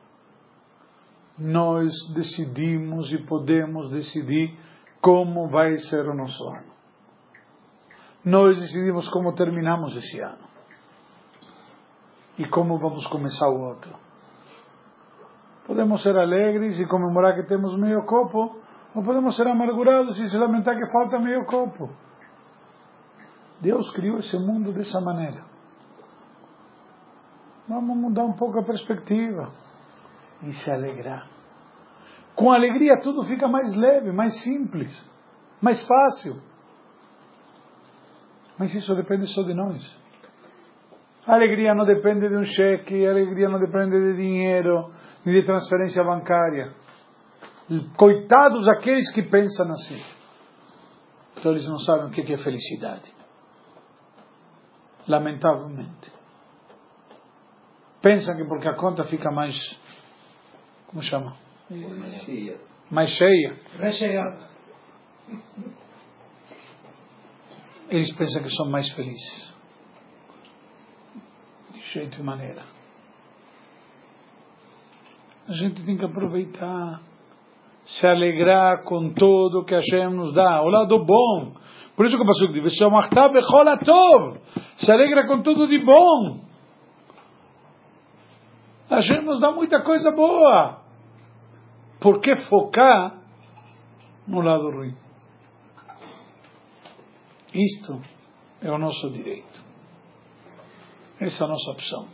Nós 1.38 1.92
decidimos 2.14 3.12
e 3.12 3.18
podemos 3.26 3.90
decidir 3.90 4.58
como 5.02 5.50
vai 5.50 5.76
ser 5.76 6.08
o 6.08 6.14
nosso 6.14 6.42
ano. 6.42 6.72
Nós 8.24 8.58
decidimos 8.58 9.06
como 9.10 9.34
terminamos 9.34 9.94
esse 9.94 10.18
ano. 10.18 10.48
E 12.38 12.48
como 12.48 12.78
vamos 12.78 13.06
começar 13.08 13.50
o 13.50 13.68
outro. 13.68 13.94
Podemos 15.66 16.02
ser 16.02 16.16
alegres 16.16 16.78
e 16.78 16.86
comemorar 16.86 17.34
que 17.34 17.46
temos 17.46 17.78
meio 17.78 18.06
copo, 18.06 18.61
ou 18.94 19.02
podemos 19.02 19.36
ser 19.36 19.46
amargurados 19.46 20.18
e 20.18 20.28
se 20.28 20.36
lamentar 20.36 20.76
que 20.76 20.90
falta 20.92 21.18
meio 21.18 21.44
copo. 21.46 21.90
Deus 23.60 23.90
criou 23.92 24.18
esse 24.18 24.36
mundo 24.38 24.72
dessa 24.72 25.00
maneira. 25.00 25.44
Vamos 27.68 27.96
mudar 27.96 28.24
um 28.24 28.34
pouco 28.34 28.58
a 28.58 28.64
perspectiva 28.64 29.52
e 30.42 30.52
se 30.52 30.70
alegrar. 30.70 31.28
Com 32.34 32.50
alegria 32.50 33.00
tudo 33.00 33.22
fica 33.24 33.46
mais 33.46 33.74
leve, 33.74 34.12
mais 34.12 34.42
simples, 34.42 34.90
mais 35.60 35.86
fácil. 35.86 36.42
Mas 38.58 38.74
isso 38.74 38.94
depende 38.94 39.26
só 39.28 39.42
de 39.42 39.54
nós. 39.54 40.02
A 41.26 41.34
alegria 41.34 41.74
não 41.74 41.84
depende 41.84 42.28
de 42.28 42.36
um 42.36 42.42
cheque, 42.42 43.06
a 43.06 43.10
alegria 43.10 43.48
não 43.48 43.60
depende 43.60 43.96
de 43.96 44.16
dinheiro, 44.16 44.92
nem 45.24 45.40
de 45.40 45.46
transferência 45.46 46.02
bancária. 46.02 46.74
Coitados 47.96 48.68
aqueles 48.68 49.10
que 49.12 49.22
pensam 49.22 49.70
assim. 49.70 50.02
Então 51.36 51.52
eles 51.52 51.66
não 51.66 51.78
sabem 51.78 52.06
o 52.06 52.10
que 52.10 52.32
é 52.32 52.36
felicidade. 52.36 53.12
Lamentavelmente. 55.08 56.12
Pensam 58.00 58.36
que 58.36 58.44
porque 58.44 58.68
a 58.68 58.74
conta 58.74 59.04
fica 59.04 59.30
mais. 59.30 59.54
Como 60.88 61.02
chama? 61.02 61.36
Cheia. 63.10 63.54
Mais 63.76 63.94
cheia. 63.94 64.48
Eles 67.88 68.12
pensam 68.14 68.42
que 68.42 68.50
são 68.50 68.70
mais 68.70 68.90
felizes. 68.92 69.52
De 71.72 71.80
jeito 71.80 72.20
e 72.20 72.22
maneira. 72.22 72.64
A 75.48 75.52
gente 75.52 75.84
tem 75.84 75.96
que 75.96 76.04
aproveitar, 76.04 77.02
se 77.84 78.06
alegrar 78.06 78.84
com 78.84 79.12
tudo 79.12 79.64
que 79.64 79.74
Hashem 79.74 80.10
nos 80.10 80.32
dá, 80.34 80.62
o 80.62 80.68
lado 80.68 80.98
bom. 81.04 81.52
Por 81.96 82.06
isso 82.06 82.16
que 82.16 82.22
o 82.22 82.26
Pasuk 82.26 82.52
diz, 82.52 82.76
se 84.76 84.92
alegra 84.92 85.26
com 85.26 85.42
tudo 85.42 85.66
de 85.68 85.78
bom. 85.78 86.40
Hashem 88.88 89.22
nos 89.22 89.40
dá 89.40 89.50
muita 89.50 89.82
coisa 89.82 90.10
boa. 90.10 90.80
Por 92.00 92.20
que 92.20 92.36
focar 92.48 93.14
no 94.26 94.40
lado 94.40 94.70
ruim? 94.70 94.94
Isto 97.54 98.00
é 98.60 98.70
o 98.70 98.78
nosso 98.78 99.10
direito. 99.10 99.62
Essa 101.20 101.44
é 101.44 101.46
a 101.46 101.48
nossa 101.50 101.70
opção. 101.70 102.08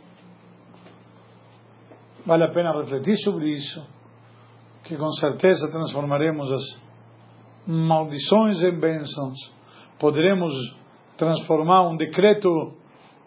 Vale 2.25 2.43
a 2.43 2.49
pena 2.49 2.73
refletir 2.73 3.17
sobre 3.17 3.49
isso, 3.53 3.85
que 4.89 4.97
com 4.97 5.11
certeza 5.13 5.69
transformaremos 5.69 6.51
as 6.51 6.63
maldições 7.67 8.59
em 8.63 8.79
bênçãos. 8.79 9.37
Poderemos 9.99 10.51
transformar 11.15 11.87
um 11.87 11.95
decreto 11.95 12.49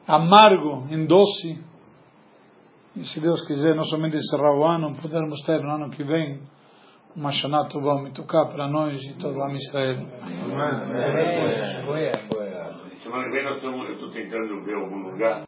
amargo 0.09 0.89
em 0.91 1.07
doce. 1.07 1.65
E 2.97 3.05
se 3.05 3.21
Deus 3.21 3.47
quiser, 3.47 3.77
não 3.77 3.85
somente 3.85 4.17
encerrar 4.17 4.59
o 4.59 4.65
ano, 4.65 4.93
podermos 5.01 5.41
ter 5.47 5.63
no 5.63 5.71
ano 5.71 5.91
que 5.91 6.03
vem 6.03 6.41
uma 7.15 7.31
Shana 7.31 7.69
Tová 7.69 8.03
Mituká 8.03 8.47
para 8.47 8.67
nós 8.67 9.01
e 9.01 9.17
todo 9.17 9.39
o 9.39 9.45
Am 9.45 9.55
Israel. 9.55 9.99
Boa, 11.87 12.11
boa. 12.29 12.53
Semana 12.97 13.25
que 13.25 13.31
vem 13.31 13.45
nós 13.45 13.57
estamos, 13.57 13.89
eu 13.89 13.95
estou 13.95 14.11
tentando 14.11 14.65
ver 14.65 14.75
algum 14.75 15.11
lugar. 15.13 15.41